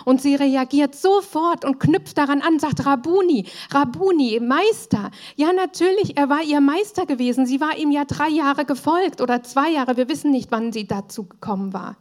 Und 0.05 0.21
sie 0.21 0.35
reagiert 0.35 0.95
sofort 0.95 1.65
und 1.65 1.79
knüpft 1.79 2.17
daran 2.17 2.41
an, 2.41 2.59
sagt 2.59 2.85
Rabuni, 2.85 3.45
Rabuni, 3.71 4.39
Meister. 4.39 5.11
Ja, 5.35 5.53
natürlich, 5.53 6.17
er 6.17 6.29
war 6.29 6.43
ihr 6.43 6.61
Meister 6.61 7.05
gewesen. 7.05 7.45
Sie 7.45 7.61
war 7.61 7.77
ihm 7.77 7.91
ja 7.91 8.05
drei 8.05 8.29
Jahre 8.29 8.65
gefolgt 8.65 9.21
oder 9.21 9.43
zwei 9.43 9.71
Jahre. 9.71 9.97
Wir 9.97 10.09
wissen 10.09 10.31
nicht, 10.31 10.51
wann 10.51 10.71
sie 10.71 10.87
dazu 10.87 11.25
gekommen 11.25 11.73
war. 11.73 11.97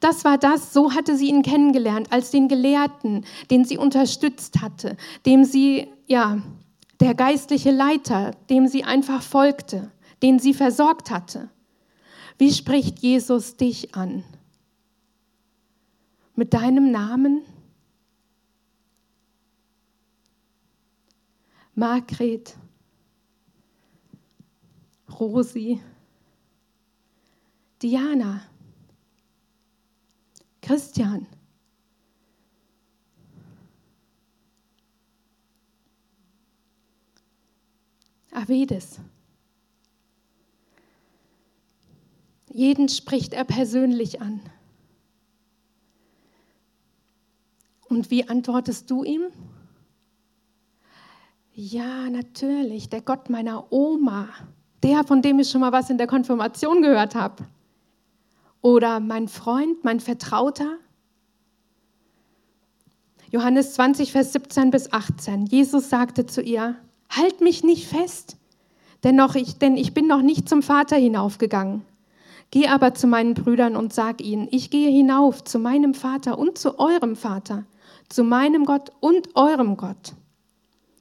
Das 0.00 0.24
war 0.24 0.38
das, 0.38 0.72
so 0.72 0.94
hatte 0.94 1.16
sie 1.16 1.28
ihn 1.28 1.42
kennengelernt, 1.42 2.12
als 2.12 2.30
den 2.30 2.48
Gelehrten, 2.48 3.24
den 3.50 3.64
sie 3.64 3.78
unterstützt 3.78 4.60
hatte, 4.62 4.96
dem 5.26 5.44
sie, 5.44 5.88
ja, 6.06 6.38
der 7.00 7.14
geistliche 7.14 7.70
Leiter, 7.70 8.32
dem 8.48 8.68
sie 8.68 8.84
einfach 8.84 9.22
folgte, 9.22 9.90
den 10.22 10.38
sie 10.38 10.54
versorgt 10.54 11.10
hatte. 11.10 11.48
Wie 12.38 12.52
spricht 12.52 13.00
Jesus 13.00 13.56
dich 13.56 13.94
an? 13.94 14.24
Mit 16.38 16.54
deinem 16.54 16.92
Namen? 16.92 17.42
Margret, 21.74 22.56
Rosi, 25.18 25.80
Diana, 27.82 28.42
Christian. 30.62 31.26
Avedis. 38.30 39.00
Jeden 42.52 42.88
spricht 42.88 43.32
er 43.32 43.42
persönlich 43.42 44.20
an. 44.20 44.40
Und 47.88 48.10
wie 48.10 48.28
antwortest 48.28 48.90
du 48.90 49.02
ihm? 49.02 49.22
Ja, 51.54 52.08
natürlich, 52.10 52.88
der 52.88 53.00
Gott 53.00 53.30
meiner 53.30 53.72
Oma, 53.72 54.28
der, 54.82 55.04
von 55.04 55.22
dem 55.22 55.38
ich 55.40 55.50
schon 55.50 55.60
mal 55.60 55.72
was 55.72 55.90
in 55.90 55.98
der 55.98 56.06
Konfirmation 56.06 56.82
gehört 56.82 57.14
habe. 57.14 57.46
Oder 58.60 59.00
mein 59.00 59.28
Freund, 59.28 59.82
mein 59.84 60.00
Vertrauter. 60.00 60.76
Johannes 63.30 63.74
20, 63.74 64.12
Vers 64.12 64.32
17 64.32 64.70
bis 64.70 64.92
18. 64.92 65.46
Jesus 65.46 65.88
sagte 65.90 66.26
zu 66.26 66.42
ihr, 66.42 66.76
halt 67.08 67.40
mich 67.40 67.64
nicht 67.64 67.86
fest, 67.86 68.36
denn, 69.02 69.20
ich, 69.34 69.58
denn 69.58 69.76
ich 69.76 69.94
bin 69.94 70.06
noch 70.06 70.22
nicht 70.22 70.48
zum 70.48 70.62
Vater 70.62 70.96
hinaufgegangen. 70.96 71.82
Geh 72.50 72.68
aber 72.68 72.94
zu 72.94 73.06
meinen 73.06 73.34
Brüdern 73.34 73.76
und 73.76 73.92
sag 73.92 74.20
ihnen, 74.20 74.48
ich 74.50 74.70
gehe 74.70 74.90
hinauf 74.90 75.44
zu 75.44 75.58
meinem 75.58 75.94
Vater 75.94 76.38
und 76.38 76.56
zu 76.56 76.78
eurem 76.78 77.16
Vater 77.16 77.64
zu 78.08 78.24
meinem 78.24 78.64
Gott 78.64 78.90
und 79.00 79.36
eurem 79.36 79.76
Gott. 79.76 80.14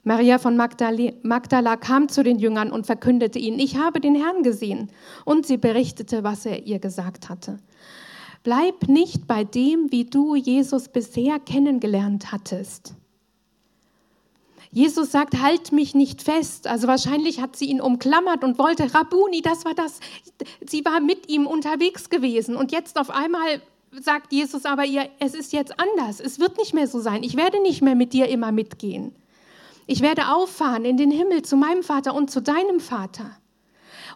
Maria 0.03 0.37
von 0.37 0.55
Magdala 0.55 1.75
kam 1.75 2.07
zu 2.07 2.23
den 2.23 2.39
Jüngern 2.39 2.71
und 2.71 2.85
verkündete 2.85 3.39
ihnen, 3.39 3.59
ich 3.59 3.77
habe 3.77 3.99
den 3.99 4.15
Herrn 4.15 4.41
gesehen. 4.41 4.89
Und 5.25 5.45
sie 5.45 5.57
berichtete, 5.57 6.23
was 6.23 6.45
er 6.45 6.65
ihr 6.65 6.79
gesagt 6.79 7.27
hatte. 7.27 7.59
Bleib 8.43 8.87
nicht 8.87 9.27
bei 9.27 9.43
dem, 9.43 9.91
wie 9.91 10.05
du 10.05 10.35
Jesus 10.35 10.87
bisher 10.87 11.39
kennengelernt 11.39 12.31
hattest. 12.31 12.93
Jesus 14.71 15.11
sagt, 15.11 15.41
halt 15.41 15.73
mich 15.73 15.95
nicht 15.95 16.21
fest. 16.21 16.67
Also 16.67 16.87
wahrscheinlich 16.87 17.41
hat 17.41 17.57
sie 17.57 17.65
ihn 17.65 17.81
umklammert 17.81 18.45
und 18.45 18.57
wollte, 18.59 18.93
Rabuni, 18.93 19.41
das 19.41 19.65
war 19.65 19.73
das. 19.73 19.99
Sie 20.65 20.85
war 20.85 21.01
mit 21.01 21.29
ihm 21.29 21.47
unterwegs 21.47 22.09
gewesen 22.09 22.55
und 22.55 22.71
jetzt 22.71 22.97
auf 22.97 23.09
einmal 23.09 23.61
sagt 23.91 24.33
Jesus 24.33 24.65
aber 24.65 24.85
ihr, 24.85 25.09
es 25.19 25.33
ist 25.33 25.53
jetzt 25.53 25.73
anders, 25.79 26.19
es 26.19 26.39
wird 26.39 26.57
nicht 26.57 26.73
mehr 26.73 26.87
so 26.87 26.99
sein, 26.99 27.23
ich 27.23 27.35
werde 27.35 27.61
nicht 27.61 27.81
mehr 27.81 27.95
mit 27.95 28.13
dir 28.13 28.27
immer 28.27 28.51
mitgehen. 28.51 29.13
Ich 29.85 30.01
werde 30.01 30.29
auffahren 30.29 30.83
in 30.83 30.97
den 30.97 31.11
Himmel 31.11 31.43
zu 31.43 31.55
meinem 31.55 31.81
Vater 31.81 32.13
und 32.13 32.29
zu 32.29 32.41
deinem 32.41 32.81
Vater. 32.81 33.37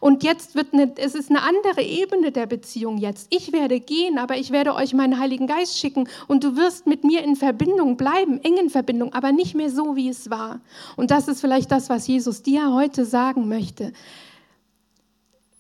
Und 0.02 0.24
jetzt 0.24 0.56
wird 0.56 0.74
eine, 0.74 0.92
es 0.98 1.16
ist 1.16 1.30
eine 1.30 1.44
andere 1.44 1.84
Ebene 1.84 2.32
der 2.32 2.48
Beziehung 2.48 2.98
jetzt. 2.98 3.28
Ich 3.30 3.54
werde 3.54 3.80
gehen, 3.80 4.18
aber 4.18 4.36
ich 4.36 4.50
werde 4.50 4.74
euch 4.74 4.94
meinen 4.94 5.20
Heiligen 5.20 5.48
Geist 5.48 5.78
schicken 5.78 6.10
und 6.28 6.44
du 6.44 6.58
wirst 6.58 6.88
mit 6.88 7.04
mir 7.04 7.24
in 7.24 7.36
Verbindung 7.36 7.98
bleiben, 7.98 8.42
engen 8.44 8.70
Verbindung, 8.70 9.14
aber 9.14 9.32
nicht 9.32 9.54
mehr 9.56 9.70
so, 9.70 9.96
wie 9.96 10.10
es 10.10 10.30
war. 10.30 10.60
Und 10.98 11.12
das 11.12 11.28
ist 11.28 11.40
vielleicht 11.40 11.72
das, 11.72 11.90
was 11.90 12.08
Jesus 12.08 12.42
dir 12.42 12.74
heute 12.74 13.06
sagen 13.06 13.48
möchte 13.48 13.94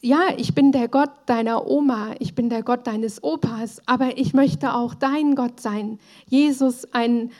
ja, 0.01 0.29
ich 0.35 0.55
bin 0.55 0.71
der 0.71 0.87
Gott 0.87 1.11
deiner 1.27 1.67
Oma, 1.67 2.15
ich 2.19 2.33
bin 2.33 2.49
der 2.49 2.63
Gott 2.63 2.87
deines 2.87 3.23
Opas, 3.23 3.81
aber 3.85 4.17
ich 4.17 4.33
möchte 4.33 4.73
auch 4.73 4.95
dein 4.95 5.35
Gott 5.35 5.59
sein. 5.59 5.99
Jesus, 6.27 6.91
ein, 6.91 7.31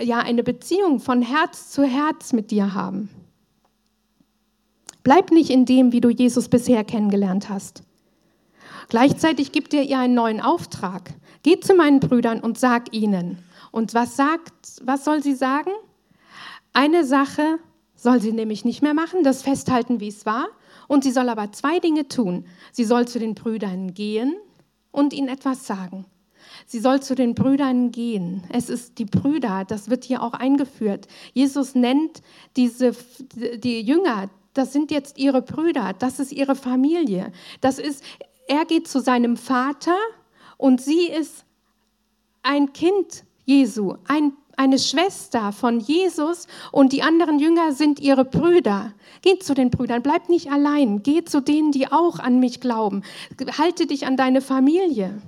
ja 0.00 0.18
eine 0.18 0.42
Beziehung 0.42 0.98
von 0.98 1.22
Herz 1.22 1.70
zu 1.70 1.84
Herz 1.84 2.32
mit 2.32 2.50
dir 2.50 2.74
haben. 2.74 3.08
Bleib 5.04 5.30
nicht 5.30 5.50
in 5.50 5.64
dem, 5.64 5.92
wie 5.92 6.00
du 6.00 6.10
Jesus 6.10 6.48
bisher 6.48 6.82
kennengelernt 6.82 7.48
hast. 7.48 7.82
Gleichzeitig 8.88 9.52
gibt 9.52 9.72
er 9.72 9.82
ihr 9.82 9.98
einen 9.98 10.14
neuen 10.14 10.40
Auftrag. 10.40 11.14
Geh 11.44 11.60
zu 11.60 11.74
meinen 11.74 12.00
Brüdern 12.00 12.40
und 12.40 12.58
sag 12.58 12.92
ihnen. 12.92 13.38
Und 13.70 13.94
was 13.94 14.16
sagt, 14.16 14.52
was 14.82 15.04
soll 15.04 15.22
sie 15.22 15.34
sagen? 15.34 15.70
Eine 16.72 17.04
Sache 17.04 17.58
soll 17.94 18.20
sie 18.20 18.32
nämlich 18.32 18.64
nicht 18.64 18.82
mehr 18.82 18.94
machen, 18.94 19.22
das 19.22 19.42
festhalten, 19.42 20.00
wie 20.00 20.08
es 20.08 20.26
war. 20.26 20.48
Und 20.88 21.04
sie 21.04 21.12
soll 21.12 21.28
aber 21.28 21.52
zwei 21.52 21.78
Dinge 21.78 22.08
tun. 22.08 22.46
Sie 22.72 22.84
soll 22.84 23.06
zu 23.06 23.20
den 23.20 23.36
Brüdern 23.36 23.94
gehen 23.94 24.34
und 24.90 25.12
ihnen 25.12 25.28
etwas 25.28 25.66
sagen. 25.66 26.06
Sie 26.66 26.80
soll 26.80 27.00
zu 27.00 27.14
den 27.14 27.34
Brüdern 27.34 27.92
gehen. 27.92 28.42
Es 28.50 28.68
ist 28.68 28.98
die 28.98 29.04
Brüder, 29.04 29.64
das 29.64 29.90
wird 29.90 30.04
hier 30.04 30.22
auch 30.22 30.32
eingeführt. 30.32 31.06
Jesus 31.32 31.74
nennt 31.74 32.22
diese, 32.56 32.92
die 33.34 33.80
Jünger, 33.82 34.30
das 34.54 34.72
sind 34.72 34.90
jetzt 34.90 35.18
ihre 35.18 35.42
Brüder, 35.42 35.92
das 35.98 36.18
ist 36.18 36.32
ihre 36.32 36.56
Familie. 36.56 37.32
Das 37.60 37.78
ist, 37.78 38.02
er 38.48 38.64
geht 38.64 38.88
zu 38.88 39.00
seinem 39.00 39.36
Vater 39.36 39.96
und 40.56 40.80
sie 40.80 41.06
ist 41.06 41.44
ein 42.42 42.72
Kind 42.72 43.24
Jesu, 43.44 43.96
ein, 44.06 44.32
eine 44.58 44.78
Schwester 44.78 45.52
von 45.52 45.78
Jesus 45.78 46.46
und 46.72 46.92
die 46.92 47.02
anderen 47.02 47.38
Jünger 47.38 47.72
sind 47.72 48.00
ihre 48.00 48.24
Brüder. 48.24 48.92
Geht 49.22 49.44
zu 49.44 49.54
den 49.54 49.70
Brüdern, 49.70 50.02
bleib 50.02 50.28
nicht 50.28 50.50
allein, 50.50 51.02
geh 51.02 51.24
zu 51.24 51.40
denen, 51.40 51.70
die 51.70 51.90
auch 51.90 52.18
an 52.18 52.40
mich 52.40 52.60
glauben. 52.60 53.02
Halte 53.56 53.86
dich 53.86 54.06
an 54.06 54.16
deine 54.16 54.40
Familie. 54.40 55.22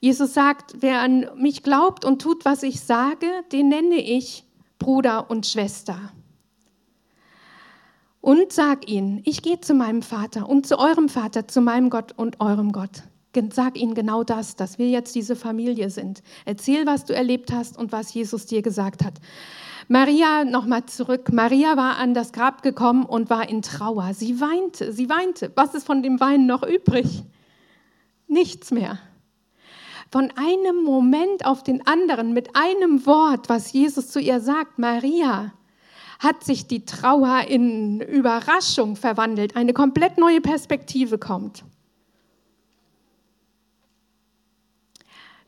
Jesus 0.00 0.34
sagt, 0.34 0.74
wer 0.80 1.00
an 1.00 1.28
mich 1.36 1.62
glaubt 1.62 2.04
und 2.04 2.20
tut, 2.20 2.44
was 2.44 2.62
ich 2.62 2.80
sage, 2.80 3.26
den 3.52 3.68
nenne 3.68 3.96
ich 3.96 4.44
Bruder 4.78 5.30
und 5.30 5.46
Schwester. 5.46 5.98
Und 8.20 8.52
sag 8.52 8.88
ihnen, 8.88 9.20
ich 9.24 9.42
gehe 9.42 9.60
zu 9.60 9.74
meinem 9.74 10.00
Vater 10.00 10.48
und 10.48 10.66
zu 10.66 10.78
eurem 10.78 11.10
Vater, 11.10 11.46
zu 11.48 11.60
meinem 11.60 11.90
Gott 11.90 12.12
und 12.16 12.40
eurem 12.40 12.72
Gott. 12.72 13.02
Sag 13.52 13.76
ihnen 13.76 13.94
genau 13.94 14.24
das, 14.24 14.56
dass 14.56 14.78
wir 14.78 14.88
jetzt 14.88 15.14
diese 15.14 15.36
Familie 15.36 15.90
sind. 15.90 16.22
Erzähl, 16.44 16.86
was 16.86 17.04
du 17.04 17.14
erlebt 17.14 17.52
hast 17.52 17.78
und 17.78 17.92
was 17.92 18.12
Jesus 18.14 18.46
dir 18.46 18.62
gesagt 18.62 19.04
hat. 19.04 19.14
Maria, 19.88 20.44
nochmal 20.44 20.86
zurück. 20.86 21.32
Maria 21.32 21.76
war 21.76 21.98
an 21.98 22.14
das 22.14 22.32
Grab 22.32 22.62
gekommen 22.62 23.04
und 23.04 23.30
war 23.30 23.48
in 23.48 23.62
Trauer. 23.62 24.14
Sie 24.14 24.40
weinte, 24.40 24.92
sie 24.92 25.08
weinte. 25.08 25.52
Was 25.54 25.74
ist 25.74 25.86
von 25.86 26.02
dem 26.02 26.20
Weinen 26.20 26.46
noch 26.46 26.62
übrig? 26.62 27.22
Nichts 28.26 28.70
mehr 28.70 28.98
von 30.14 30.30
einem 30.36 30.84
Moment 30.84 31.44
auf 31.44 31.64
den 31.64 31.84
anderen 31.88 32.34
mit 32.34 32.54
einem 32.54 33.04
Wort, 33.04 33.48
was 33.48 33.72
Jesus 33.72 34.10
zu 34.10 34.20
ihr 34.20 34.38
sagt, 34.38 34.78
Maria, 34.78 35.52
hat 36.20 36.44
sich 36.44 36.68
die 36.68 36.84
Trauer 36.84 37.40
in 37.48 38.00
Überraschung 38.00 38.94
verwandelt, 38.94 39.56
eine 39.56 39.72
komplett 39.72 40.16
neue 40.16 40.40
Perspektive 40.40 41.18
kommt. 41.18 41.64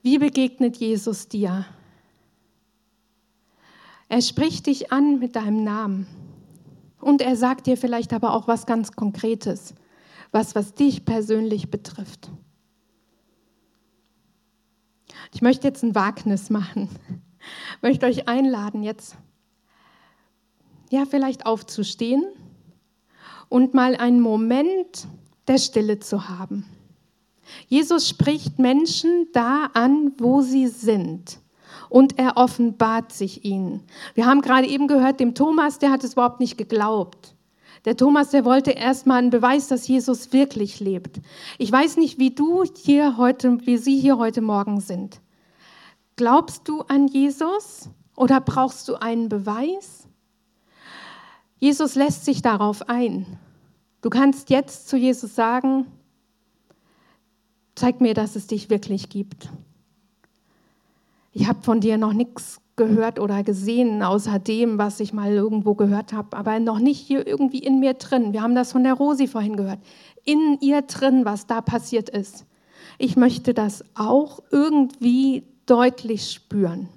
Wie 0.02 0.18
begegnet 0.18 0.76
Jesus 0.76 1.28
dir? 1.28 1.66
Er 4.08 4.22
spricht 4.22 4.66
dich 4.66 4.92
an 4.92 5.18
mit 5.18 5.34
deinem 5.34 5.64
Namen 5.64 6.06
und 7.00 7.20
er 7.20 7.36
sagt 7.36 7.66
dir 7.66 7.76
vielleicht 7.76 8.12
aber 8.12 8.32
auch 8.34 8.46
was 8.46 8.66
ganz 8.66 8.92
Konkretes, 8.92 9.74
was, 10.30 10.54
was 10.54 10.74
dich 10.74 11.04
persönlich 11.04 11.70
betrifft. 11.70 12.30
Ich 15.32 15.42
möchte 15.42 15.66
jetzt 15.66 15.82
ein 15.82 15.94
Wagnis 15.94 16.50
machen. 16.50 16.88
Ich 17.76 17.82
möchte 17.82 18.06
euch 18.06 18.28
einladen, 18.28 18.82
jetzt 18.82 19.16
ja 20.90 21.04
vielleicht 21.04 21.46
aufzustehen 21.46 22.24
und 23.48 23.74
mal 23.74 23.96
einen 23.96 24.20
Moment 24.20 25.06
der 25.46 25.58
Stille 25.58 25.98
zu 26.00 26.28
haben. 26.28 26.64
Jesus 27.68 28.08
spricht 28.08 28.58
Menschen 28.58 29.28
da 29.32 29.70
an, 29.74 30.12
wo 30.18 30.42
sie 30.42 30.66
sind. 30.68 31.38
Und 31.88 32.18
er 32.18 32.36
offenbart 32.36 33.12
sich 33.12 33.44
ihnen. 33.44 33.82
Wir 34.14 34.26
haben 34.26 34.40
gerade 34.40 34.66
eben 34.66 34.88
gehört, 34.88 35.20
dem 35.20 35.34
Thomas, 35.34 35.78
der 35.78 35.90
hat 35.90 36.02
es 36.04 36.14
überhaupt 36.14 36.40
nicht 36.40 36.58
geglaubt. 36.58 37.34
Der 37.84 37.96
Thomas, 37.96 38.30
der 38.30 38.44
wollte 38.44 38.72
erstmal 38.72 39.18
einen 39.18 39.30
Beweis, 39.30 39.68
dass 39.68 39.86
Jesus 39.86 40.32
wirklich 40.32 40.80
lebt. 40.80 41.20
Ich 41.58 41.70
weiß 41.70 41.96
nicht, 41.98 42.18
wie 42.18 42.34
du 42.34 42.64
hier 42.64 43.16
heute, 43.16 43.64
wie 43.64 43.76
Sie 43.76 43.98
hier 44.00 44.18
heute 44.18 44.40
Morgen 44.40 44.80
sind. 44.80 45.20
Glaubst 46.16 46.66
du 46.66 46.80
an 46.82 47.06
Jesus 47.06 47.88
oder 48.16 48.40
brauchst 48.40 48.88
du 48.88 48.96
einen 48.96 49.28
Beweis? 49.28 50.08
Jesus 51.58 51.94
lässt 51.94 52.24
sich 52.24 52.42
darauf 52.42 52.88
ein. 52.88 53.38
Du 54.02 54.10
kannst 54.10 54.50
jetzt 54.50 54.88
zu 54.88 54.96
Jesus 54.96 55.34
sagen, 55.34 55.86
zeig 57.76 58.00
mir, 58.00 58.14
dass 58.14 58.34
es 58.34 58.48
dich 58.48 58.68
wirklich 58.68 59.08
gibt. 59.08 59.48
Ich 61.32 61.46
habe 61.46 61.62
von 61.62 61.80
dir 61.80 61.98
noch 61.98 62.14
nichts 62.14 62.60
gehört 62.76 63.20
oder 63.20 63.42
gesehen, 63.42 64.02
außer 64.02 64.38
dem, 64.38 64.78
was 64.78 65.00
ich 65.00 65.12
mal 65.12 65.32
irgendwo 65.32 65.74
gehört 65.74 66.12
habe, 66.12 66.36
aber 66.36 66.58
noch 66.58 66.78
nicht 66.78 66.98
hier 66.98 67.26
irgendwie 67.26 67.58
in 67.58 67.78
mir 67.78 67.94
drin. 67.94 68.32
Wir 68.32 68.42
haben 68.42 68.54
das 68.54 68.72
von 68.72 68.82
der 68.82 68.94
Rosi 68.94 69.26
vorhin 69.26 69.56
gehört. 69.56 69.78
In 70.24 70.58
ihr 70.60 70.82
drin, 70.82 71.24
was 71.24 71.46
da 71.46 71.60
passiert 71.60 72.08
ist. 72.08 72.46
Ich 72.98 73.16
möchte 73.16 73.54
das 73.54 73.84
auch 73.94 74.40
irgendwie 74.50 75.44
deutlich 75.66 76.30
spüren. 76.30 76.88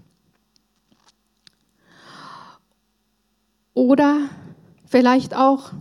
Oder 3.74 4.30
vielleicht 4.86 5.36
auch, 5.36 5.72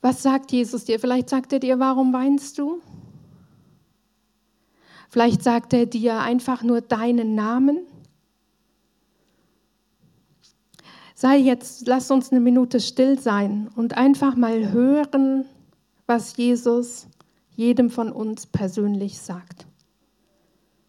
was 0.00 0.22
sagt 0.22 0.52
Jesus 0.52 0.84
dir? 0.84 0.98
Vielleicht 0.98 1.28
sagt 1.28 1.52
er 1.52 1.60
dir, 1.60 1.78
warum 1.78 2.12
weinst 2.12 2.58
du? 2.58 2.80
Vielleicht 5.14 5.44
sagt 5.44 5.72
er 5.72 5.86
dir 5.86 6.18
einfach 6.18 6.64
nur 6.64 6.80
deinen 6.80 7.36
Namen. 7.36 7.86
sei 11.14 11.36
jetzt, 11.36 11.86
lass 11.86 12.10
uns 12.10 12.32
eine 12.32 12.40
Minute 12.40 12.80
still 12.80 13.16
sein 13.20 13.70
und 13.76 13.96
einfach 13.96 14.34
mal 14.34 14.72
hören, 14.72 15.44
was 16.08 16.36
Jesus 16.36 17.06
jedem 17.54 17.90
von 17.90 18.10
uns 18.10 18.46
persönlich 18.48 19.20
sagt. 19.20 19.66